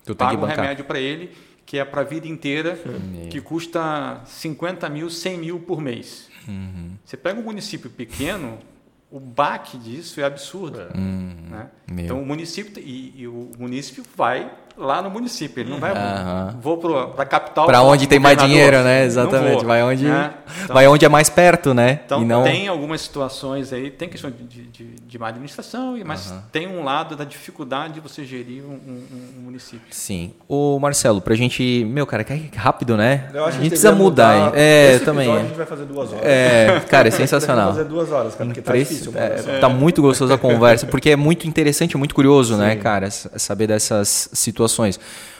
[0.03, 1.31] tu paga um remédio para ele,
[1.65, 3.29] que é para a vida inteira, uhum.
[3.29, 6.29] que custa 50 mil, 100 mil por mês.
[6.45, 6.97] Uhum.
[7.05, 8.59] Você pega um município pequeno,
[9.09, 10.81] o baque disso é absurdo.
[10.81, 10.97] É.
[10.97, 11.71] Né?
[12.03, 15.61] Então o município e, e, o município vai lá no município.
[15.61, 16.59] Ele não vai, uhum.
[16.61, 17.65] vou para a capital.
[17.65, 19.03] Para onde tem mais dinheiro, né?
[19.03, 19.65] Exatamente.
[19.65, 20.33] Vai onde, né?
[20.63, 22.01] então, vai onde é mais perto, né?
[22.05, 22.43] Então, não...
[22.43, 26.41] tem algumas situações aí, tem questão de, de, de má administração, mas uhum.
[26.51, 29.03] tem um lado da dificuldade de você gerir um, um,
[29.39, 29.87] um município.
[29.89, 30.33] Sim.
[30.47, 31.83] O Marcelo, para a gente.
[31.85, 33.29] Meu, cara, que rápido, né?
[33.33, 34.45] a gente precisa mudar.
[34.45, 34.57] mudar.
[34.57, 35.35] É, Esse também.
[35.35, 36.25] a gente vai fazer duas horas.
[36.25, 37.69] É, cara, é sensacional.
[37.69, 39.11] fazer duas horas, cara, porque tá difícil.
[39.15, 42.75] É, tá muito gostoso a conversa, porque é muito interessante, é muito curioso, né, Sim.
[42.75, 44.66] né, cara, saber dessas situações.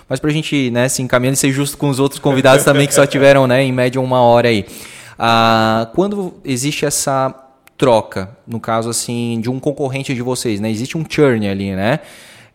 [0.10, 2.88] Mas para a gente né, se encaminhando e ser justo com os outros convidados também
[2.88, 4.66] que só tiveram, né, em média, uma hora aí.
[5.20, 7.34] Ah, quando existe essa
[7.78, 10.70] troca, no caso assim, de um concorrente de vocês, né?
[10.72, 12.00] Existe um churn ali, né?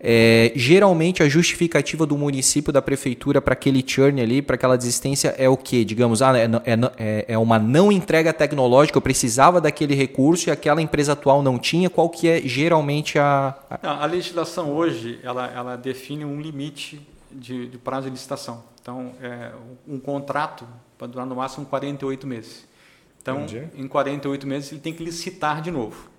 [0.05, 5.33] É, geralmente a justificativa do município, da prefeitura para aquele churn ali, para aquela desistência
[5.39, 5.85] é o que?
[5.85, 6.51] Digamos, ah, é,
[6.99, 11.57] é, é, uma não entrega tecnológica, eu precisava daquele recurso e aquela empresa atual não
[11.57, 11.89] tinha.
[11.89, 13.55] Qual que é geralmente a.
[13.71, 17.01] A, a legislação hoje ela, ela define um limite
[17.31, 18.65] de, de prazo de licitação.
[18.81, 19.53] Então, é,
[19.87, 20.67] um contrato
[20.99, 22.67] pode durar no máximo 48 meses.
[23.23, 23.69] Então, Entendi.
[23.77, 26.11] em 48 meses ele tem que licitar de novo.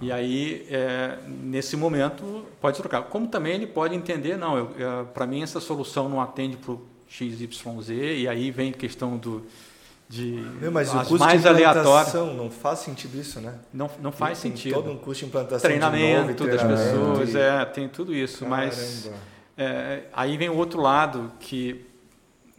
[0.00, 3.02] E aí, é, nesse momento, pode trocar.
[3.04, 6.82] Como também ele pode entender, não, é, para mim essa solução não atende para o
[7.08, 9.46] XYZ, e aí vem a questão do,
[10.08, 13.54] de Meu, mas o custo mais de implantação não faz sentido isso, né?
[13.72, 14.74] Não, não faz tem sentido.
[14.74, 17.38] Todo um custo de implantação treinamento de novo, das pessoas, e...
[17.38, 18.56] é, tem tudo isso, Caramba.
[18.56, 19.10] mas
[19.56, 21.86] é, aí vem o outro lado que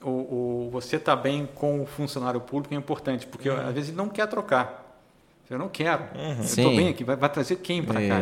[0.02, 3.68] o, o você está bem com o funcionário público é importante, porque uhum.
[3.68, 4.87] às vezes ele não quer trocar.
[5.50, 6.04] Eu não quero.
[6.16, 6.38] Uhum.
[6.38, 7.04] Eu estou bem aqui.
[7.04, 8.20] Vai, vai, trazer quem para cá?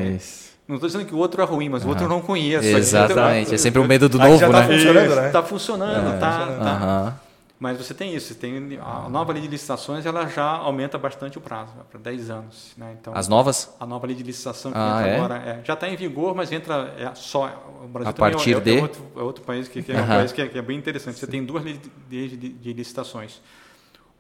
[0.68, 2.68] Não estou dizendo que o outro é ruim, mas o outro eu não conheço.
[2.68, 3.54] Exatamente.
[3.54, 4.68] é sempre o medo do novo, tá né?
[4.68, 5.28] Funcionando, né?
[5.28, 6.18] Está funcionando, é.
[6.18, 7.04] tá, tá.
[7.04, 7.26] Uhum.
[7.58, 11.42] Mas você tem isso, tem a nova lei de licitações, ela já aumenta bastante o
[11.42, 12.74] prazo, para 10 anos.
[12.76, 12.98] Né?
[13.00, 13.74] Então, As novas?
[13.80, 15.16] A nova lei de licitação que ah, entra é?
[15.16, 17.46] agora é, já está em vigor, mas entra é, só.
[17.82, 18.78] O Brasil a partir é, de.
[18.78, 20.78] É outro, é outro país que, que é um país que é, que é, bem
[20.78, 21.18] interessante.
[21.18, 23.42] Você tem duas leis de, de, de licitações.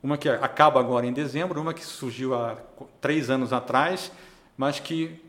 [0.05, 2.57] Uma que acaba agora em dezembro, uma que surgiu há
[3.01, 4.11] três anos atrás,
[4.55, 5.19] mas que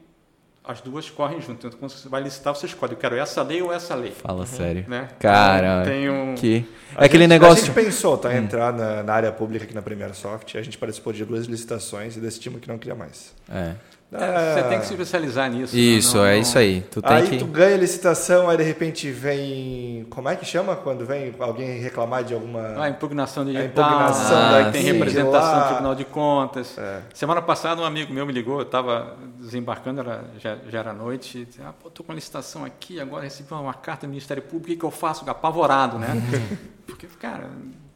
[0.63, 1.67] as duas correm junto.
[1.67, 4.11] Então, quando você vai licitar, você escolhe, eu quero essa lei ou essa lei.
[4.11, 4.47] Fala uhum.
[4.47, 4.85] sério.
[4.87, 5.09] Né?
[5.19, 6.35] Cara, então, tem um...
[6.35, 6.69] que...
[6.95, 7.63] É aquele gente, negócio...
[7.63, 8.29] A gente pensou, tá?
[8.29, 8.33] Hum.
[8.37, 12.15] Entrar na, na, área pública aqui na Premier Soft, a gente participou de duas licitações
[12.15, 13.33] e decidimos que não queria mais.
[13.49, 13.73] É.
[14.13, 15.77] É, você tem que se especializar nisso.
[15.77, 16.81] Isso, não, é isso aí.
[16.83, 17.39] Tu aí que...
[17.39, 20.07] tu ganha licitação, aí de repente vem.
[20.09, 22.81] Como é que chama quando vem alguém reclamar de alguma.
[22.81, 23.65] Ah, impugnação digital.
[23.65, 26.79] A impugnação ah, daqui, tem representação no Tribunal de Contas.
[26.79, 27.01] É.
[27.15, 31.45] Semana passada um amigo meu me ligou, eu estava desembarcando, era, já, já era noite.
[31.45, 34.67] Disse, ah, pô, tô com a licitação aqui, agora recebi uma carta do Ministério Público,
[34.67, 35.29] o que, que eu faço?
[35.29, 36.09] Apavorado, né?
[36.87, 37.51] Porque, cara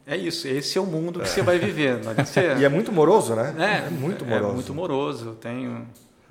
[0.05, 1.29] é isso, esse é o mundo que é.
[1.29, 1.97] você vai viver.
[1.97, 2.55] Você...
[2.59, 3.53] e é muito moroso, né?
[3.57, 4.51] É, é muito moroso.
[4.51, 5.37] É muito moroso.
[5.39, 5.87] Tenho...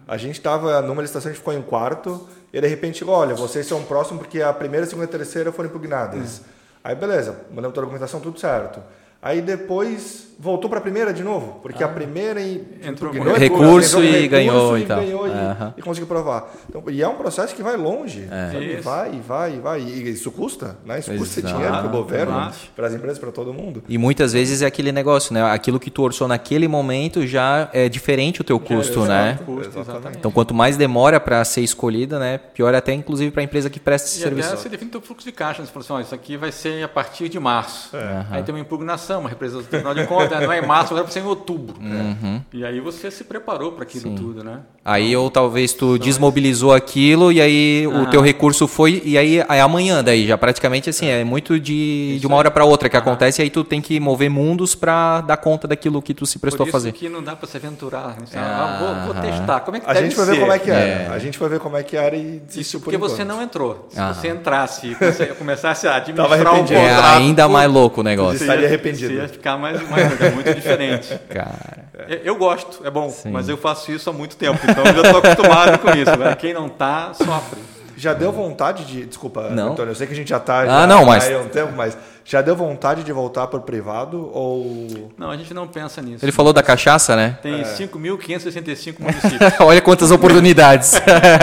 [0.06, 3.66] A gente estava numa licitação, a gente ficou em quarto, e de repente olha, vocês
[3.66, 6.42] são próximos porque a primeira, segunda e terceira foram impugnadas.
[6.82, 8.82] Aí beleza, mandamos toda a documentação, tudo certo.
[9.22, 13.98] Aí depois voltou para a primeira de novo, porque ah, a primeira entrou com recurso,
[13.98, 15.00] entrou e ganhou e, e tal.
[15.00, 15.72] Ganhou uhum.
[15.76, 16.50] e, e, conseguiu provar.
[16.66, 18.26] Então, e é um processo que vai longe.
[18.30, 18.80] É.
[18.80, 19.80] Vai, vai, vai.
[19.82, 20.98] E isso custa, né?
[20.98, 21.54] Isso custa Exato.
[21.54, 23.82] dinheiro para o governo, para as empresas, para todo mundo.
[23.86, 25.42] E muitas vezes é aquele negócio, né?
[25.42, 29.38] Aquilo que tu orçou naquele momento já é diferente o teu custo, é, né?
[29.44, 30.16] Custo, exatamente.
[30.16, 32.38] Então, quanto mais demora para ser escolhida, né?
[32.38, 34.56] Pior até, inclusive, para a empresa que presta esse e serviço.
[34.56, 35.62] Você define o teu fluxo de caixa.
[35.62, 37.94] Você fala assim, ó, isso aqui vai ser a partir de março.
[37.94, 38.24] É.
[38.30, 41.10] Aí tem uma impugnação, uma representação do Tribunal de Contas, não é em março, agora
[41.10, 41.76] ser em outubro.
[41.80, 42.40] Uhum.
[42.52, 44.14] E aí você se preparou para aquilo Sim.
[44.14, 44.60] tudo, né?
[44.84, 49.60] Aí ou talvez tu desmobilizou aquilo e aí o teu recurso foi e aí é
[49.60, 53.40] amanhã daí já praticamente assim é muito de, de uma hora para outra que acontece
[53.40, 56.66] e aí tu tem que mover mundos para dar conta daquilo que tu se prestou
[56.66, 56.92] a fazer.
[56.92, 58.16] que não dá para se aventurar.
[58.18, 58.26] Né?
[58.34, 59.60] Ah, vou, vou, testar.
[59.60, 60.80] Como é que a gente vai ver como é que era.
[60.80, 61.08] É.
[61.08, 63.88] A gente vai ver como é que era e isso porque você não entrou.
[63.90, 68.38] Se você entrasse e começasse a administrar um contrato, é ainda mais louco o negócio.
[68.38, 69.12] Você estaria arrependido.
[69.12, 71.18] Você ia ficar mais, mais é muito diferente.
[71.28, 71.90] Cara.
[72.24, 73.30] Eu gosto, é bom, Sim.
[73.30, 76.16] mas eu faço isso há muito tempo, então eu já estou acostumado com isso.
[76.16, 76.34] Né?
[76.36, 77.60] Quem não está, sofre.
[78.00, 79.04] Já deu vontade de.
[79.04, 79.72] Desculpa, não.
[79.72, 80.62] Antônio, eu sei que a gente já está.
[80.62, 81.30] Ah, não, mas.
[81.30, 85.12] Há um tempo, mas já deu vontade de voltar para o privado ou.
[85.18, 86.24] Não, a gente não pensa nisso.
[86.24, 87.38] Ele falou da cachaça, né?
[87.42, 87.64] Tem é.
[87.64, 89.52] 5.565 municípios.
[89.60, 90.94] Olha quantas oportunidades.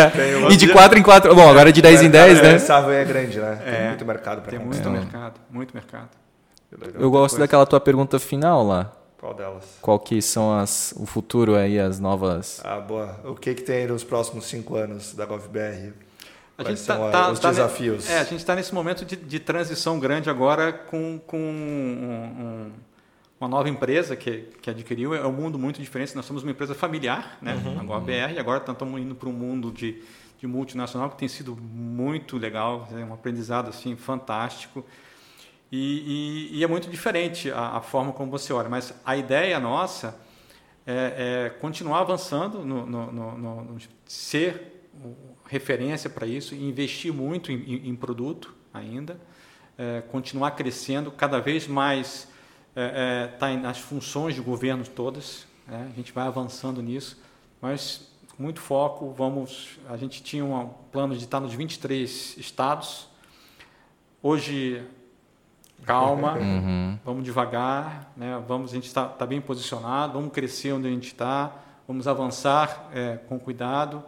[0.49, 1.35] e de 4 em 4.
[1.35, 2.53] Bom, agora de 10 em 10, né?
[2.55, 3.59] Essa é grande, né?
[3.63, 6.09] Tem é, muito mercado para Tem muito mercado, muito mercado.
[6.71, 7.39] Eu gosto coisa.
[7.39, 8.93] daquela tua pergunta final lá.
[9.19, 9.77] Qual delas?
[9.81, 12.61] Qual que são as, o futuro aí, as novas...
[12.63, 13.19] Ah, boa.
[13.25, 15.93] O que, que tem nos próximos cinco anos da GovBR?
[16.57, 18.09] A gente são tá, os tá, desafios?
[18.09, 22.71] é, a gente está nesse momento de, de, transição grande agora com, com um, um,
[23.39, 25.13] uma nova empresa que, que adquiriu.
[25.13, 26.15] É um mundo muito diferente.
[26.15, 27.53] Nós somos uma empresa familiar, né?
[27.53, 30.01] Uhum, a GovBR, e agora estamos indo para um mundo de,
[30.39, 34.83] de multinacional que tem sido muito legal, é um aprendizado assim fantástico.
[35.71, 39.59] E, e, e é muito diferente a, a, forma como você olha, mas a ideia
[39.59, 40.17] nossa
[40.85, 44.87] é, é continuar avançando, no, no, no, no, ser
[45.45, 49.19] referência para isso, investir muito em, em, produto ainda,
[49.77, 52.29] é, continuar crescendo, cada vez mais
[52.75, 55.89] é, é, tá nas funções de governo todas, né?
[55.91, 57.21] a gente vai avançando nisso,
[57.61, 58.09] mas
[58.39, 63.09] muito foco, vamos, a gente tinha um plano de estar nos 23 estados,
[64.21, 64.85] hoje
[65.85, 66.99] calma, uhum.
[67.03, 68.41] vamos devagar, né?
[68.47, 71.55] vamos, a gente está tá bem posicionado, vamos crescer onde a gente está,
[71.87, 74.03] vamos avançar é, com cuidado.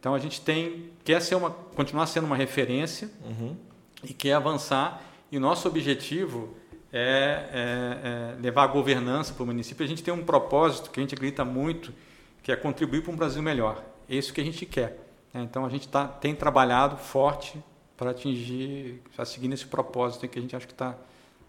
[0.00, 3.56] Então a gente tem quer ser uma, continuar sendo uma referência uhum.
[4.02, 5.02] e quer avançar.
[5.30, 6.54] E o nosso objetivo
[6.92, 9.84] é, é, é levar a governança para o município.
[9.84, 11.92] A gente tem um propósito que a gente acredita muito,
[12.42, 13.82] que é contribuir para um Brasil melhor.
[14.08, 14.98] É isso que a gente quer.
[15.32, 15.42] Né?
[15.42, 17.62] Então a gente tá, tem trabalhado forte
[18.02, 20.92] para atingir, já seguindo esse propósito que a gente acha que tá,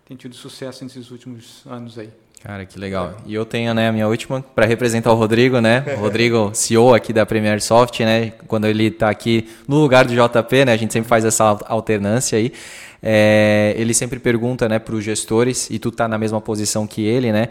[0.05, 2.11] tem tido sucesso nesses últimos anos aí.
[2.43, 3.17] Cara, que legal.
[3.25, 5.83] E eu tenho, né, a minha última para representar o Rodrigo, né?
[5.97, 8.33] O Rodrigo, CEO aqui da Premier Soft, né?
[8.47, 10.73] Quando ele está aqui no lugar do JP, né?
[10.73, 12.53] A gente sempre faz essa alternância aí.
[13.01, 17.01] É, ele sempre pergunta, né, para os gestores, e tu tá na mesma posição que
[17.03, 17.49] ele, né?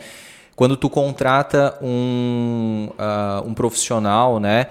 [0.55, 4.69] Quando tu contrata um, uh, um profissional, né?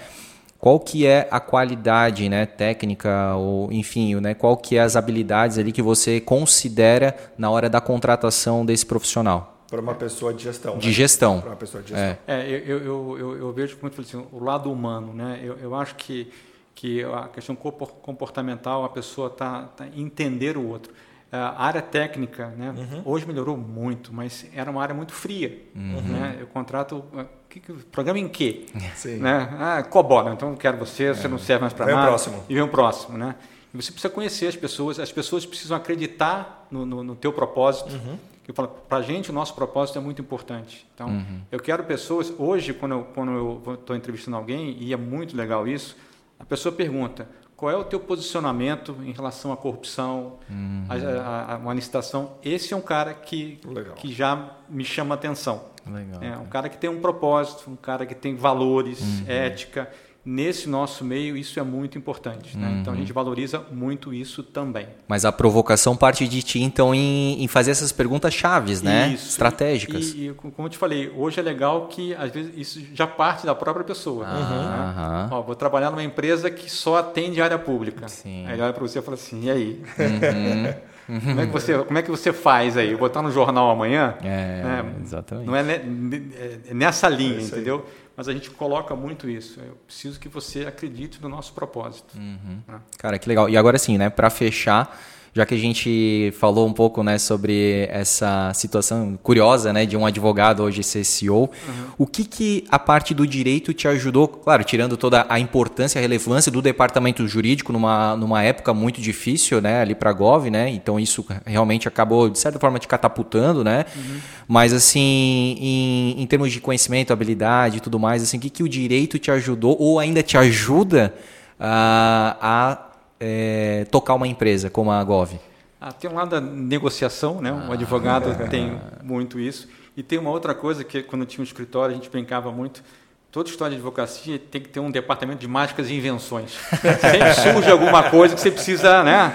[0.61, 5.57] Qual que é a qualidade né, técnica ou enfim, né, qual que é as habilidades
[5.57, 9.65] ali que você considera na hora da contratação desse profissional?
[9.67, 10.77] Para uma pessoa de gestão.
[10.77, 10.93] De né?
[10.93, 11.41] gestão.
[11.41, 12.17] Para uma pessoa de gestão.
[12.27, 15.13] É, é eu, eu, eu, eu, vejo, como eu falei assim, o lado humano.
[15.13, 15.39] Né?
[15.41, 16.31] Eu, eu acho que,
[16.75, 20.93] que a questão comportamental, a pessoa está tá entender o outro.
[21.31, 22.73] A área técnica, né?
[22.77, 23.01] Uhum.
[23.05, 25.65] hoje melhorou muito, mas era uma área muito fria.
[25.73, 26.01] Uhum.
[26.01, 26.37] Né?
[26.41, 27.03] Eu contrato
[27.51, 28.65] que, que, programa em quê?
[28.95, 29.17] Sim.
[29.17, 29.49] Né?
[29.59, 30.33] Ah, COBOL, né?
[30.33, 31.97] então eu quero você, você não serve mais para nada.
[31.97, 32.43] Vem o próximo.
[32.49, 33.35] E vem o próximo, né?
[33.73, 37.93] E você precisa conhecer as pessoas, as pessoas precisam acreditar no, no, no teu propósito.
[37.93, 38.17] Uhum.
[38.47, 40.85] Eu falo, para a gente o nosso propósito é muito importante.
[40.93, 41.41] Então, uhum.
[41.51, 42.33] eu quero pessoas.
[42.37, 45.95] Hoje, quando eu quando eu estou entrevistando alguém e é muito legal isso,
[46.37, 47.29] a pessoa pergunta:
[47.61, 50.83] qual é o teu posicionamento em relação à corrupção, uhum.
[50.89, 52.31] a, a, a, uma licitação?
[52.43, 53.59] Esse é um cara que
[53.97, 55.65] que já me chama atenção.
[55.85, 59.25] Legal, é um cara que tem um propósito, um cara que tem valores, uhum.
[59.27, 59.91] ética.
[60.23, 62.55] Nesse nosso meio, isso é muito importante.
[62.55, 62.67] Né?
[62.67, 62.79] Uhum.
[62.79, 64.87] Então, a gente valoriza muito isso também.
[65.07, 69.13] Mas a provocação parte de ti, então, em, em fazer essas perguntas chaves, né?
[69.15, 69.29] Isso.
[69.29, 70.13] Estratégicas.
[70.13, 73.47] E, e, como eu te falei, hoje é legal que, às vezes, isso já parte
[73.47, 74.25] da própria pessoa.
[74.25, 75.29] Né?
[75.31, 78.07] Ó, vou trabalhar numa empresa que só atende área pública.
[78.07, 78.45] Sim.
[78.45, 79.83] Aí ele olha para você e fala assim, e aí?
[79.97, 80.91] Uhum.
[81.19, 82.95] Como é, que você, como é que você faz aí?
[82.95, 84.15] Botar no jornal amanhã?
[84.23, 84.93] É, né?
[85.03, 85.45] exatamente.
[85.45, 87.85] Não é, é nessa linha, é entendeu?
[88.21, 89.59] Mas a gente coloca muito isso.
[89.59, 92.15] Eu preciso que você acredite no nosso propósito.
[92.15, 92.61] Uhum.
[92.67, 92.79] Né?
[92.99, 93.49] Cara, que legal.
[93.49, 94.11] E agora sim, né?
[94.11, 94.95] Para fechar,
[95.33, 100.05] já que a gente falou um pouco né, sobre essa situação curiosa né, de um
[100.05, 101.49] advogado hoje ser CEO, uhum.
[101.97, 106.01] o que, que a parte do direito te ajudou, claro, tirando toda a importância, a
[106.01, 110.69] relevância do departamento jurídico numa, numa época muito difícil né, ali para a Gov, né,
[110.69, 113.85] então isso realmente acabou, de certa forma, te catapultando, né?
[113.95, 114.19] Uhum.
[114.47, 118.63] Mas, assim, em, em termos de conhecimento, habilidade e tudo mais, assim, o que, que
[118.63, 121.13] o direito te ajudou ou ainda te ajuda
[121.59, 122.90] uh, a
[123.21, 125.39] é, tocar uma empresa como a Gov?
[125.79, 127.51] Ah, tem um lado da negociação, né?
[127.51, 128.47] Um ah, advogado é.
[128.47, 129.69] tem muito isso.
[129.95, 132.83] E tem uma outra coisa que quando tinha um escritório a gente brincava muito.
[133.31, 136.51] Toda história de advocacia tem que ter um departamento de mágicas e invenções.
[136.99, 139.33] Sempre surge alguma coisa que você precisa, né?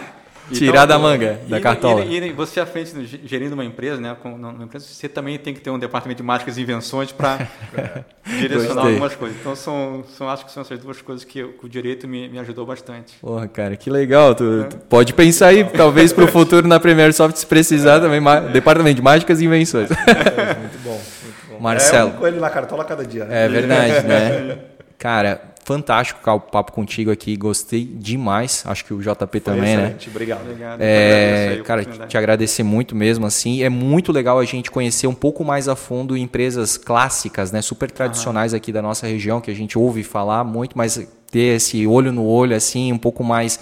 [0.53, 2.05] Tirar então, da manga, e, da cartola.
[2.05, 5.61] E, e, você à frente, gerindo uma empresa, né, uma empresa, você também tem que
[5.61, 7.49] ter um departamento de mágicas e invenções para
[8.25, 8.93] direcionar Gostei.
[8.93, 9.37] algumas coisas.
[9.41, 12.39] Então, são, são, acho que são essas duas coisas que, que o direito me, me,
[12.39, 13.15] ajudou bastante.
[13.21, 14.35] Porra, cara, que legal.
[14.37, 14.65] Tu, é.
[14.65, 18.41] tu pode pensar aí, talvez para o futuro na Premier Soft, se precisar também, é.
[18.53, 19.91] departamento de mágicas e invenções.
[19.91, 21.61] É, muito bom, muito bom.
[21.61, 22.11] Marcelo.
[22.11, 23.25] É um coelho na cartola cada dia.
[23.25, 23.47] Né?
[23.47, 24.59] É verdade, né?
[24.97, 28.63] Cara, fantástico o papo contigo aqui, gostei demais.
[28.67, 30.07] Acho que o JP Foi também, excelente.
[30.07, 30.13] né?
[30.15, 30.43] Obrigado.
[30.43, 30.81] Obrigado.
[30.81, 33.65] É, cara, te agradecer muito mesmo assim.
[33.65, 37.91] É muito legal a gente conhecer um pouco mais a fundo empresas clássicas, né, super
[37.91, 42.13] tradicionais aqui da nossa região que a gente ouve falar muito, mas ter esse olho
[42.13, 43.59] no olho assim, um pouco mais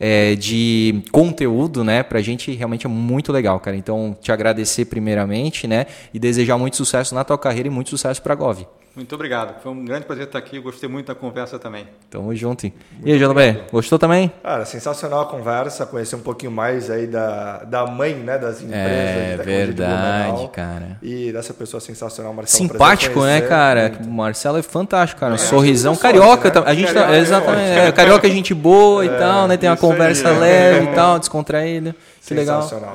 [0.00, 3.76] é, de conteúdo, né, pra gente realmente é muito legal, cara.
[3.76, 8.20] Então, te agradecer primeiramente, né, e desejar muito sucesso na tua carreira e muito sucesso
[8.20, 8.66] pra Gov.
[8.96, 9.60] Muito obrigado.
[9.60, 10.56] Foi um grande prazer estar aqui.
[10.60, 11.88] Gostei muito da conversa também.
[12.08, 12.66] Tamo junto.
[12.66, 12.72] e
[13.04, 14.30] aí, JB, gostou também?
[14.40, 15.84] Cara, sensacional a conversa.
[15.84, 18.80] Conhecer um pouquinho mais aí da, da mãe né, das empresas.
[18.80, 20.96] É verdade, cara.
[21.02, 22.70] E dessa pessoa sensacional, Marcelo.
[22.70, 23.88] Simpático, né, cara?
[23.88, 24.08] Muito.
[24.08, 25.32] O Marcelo é fantástico, cara.
[25.32, 25.96] Um é, sorrisão.
[25.96, 26.48] Carioca.
[26.48, 26.62] Né?
[26.64, 27.70] A gente tá, é exatamente.
[27.70, 29.56] É, carioca é gente boa e é, tal, né?
[29.56, 31.96] Tem uma conversa aí, leve e tal, descontraída.
[32.24, 32.62] Que legal.
[32.62, 32.94] Sensacional.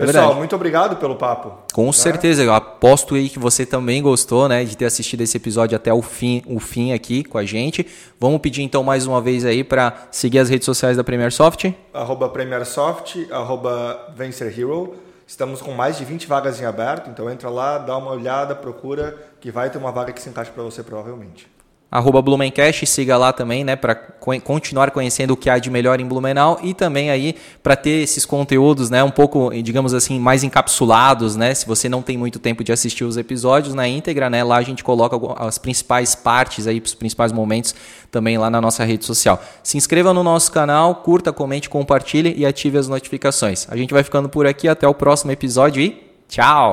[0.00, 0.38] Pessoal, Verdade.
[0.38, 1.52] muito obrigado pelo papo.
[1.72, 1.92] Com né?
[1.92, 5.92] certeza, eu aposto aí que você também gostou, né, de ter assistido esse episódio até
[5.92, 7.86] o fim, o fim aqui com a gente.
[8.18, 11.70] Vamos pedir então mais uma vez aí para seguir as redes sociais da Premier Soft.
[11.92, 14.94] Arroba Premier Soft, arroba Vencer Hero.
[15.26, 19.16] Estamos com mais de 20 vagas em aberto, então entra lá, dá uma olhada, procura,
[19.40, 21.46] que vai ter uma vaga que se encaixe para você provavelmente
[21.90, 23.94] arroba Blumencast, siga lá também, né, para
[24.44, 28.24] continuar conhecendo o que há de melhor em Blumenau e também aí para ter esses
[28.24, 32.62] conteúdos, né, um pouco, digamos assim, mais encapsulados, né, se você não tem muito tempo
[32.62, 36.80] de assistir os episódios na íntegra, né, lá a gente coloca as principais partes aí,
[36.84, 37.74] os principais momentos
[38.10, 39.42] também lá na nossa rede social.
[39.62, 43.66] Se inscreva no nosso canal, curta, comente, compartilhe e ative as notificações.
[43.68, 46.68] A gente vai ficando por aqui, até o próximo episódio e tchau!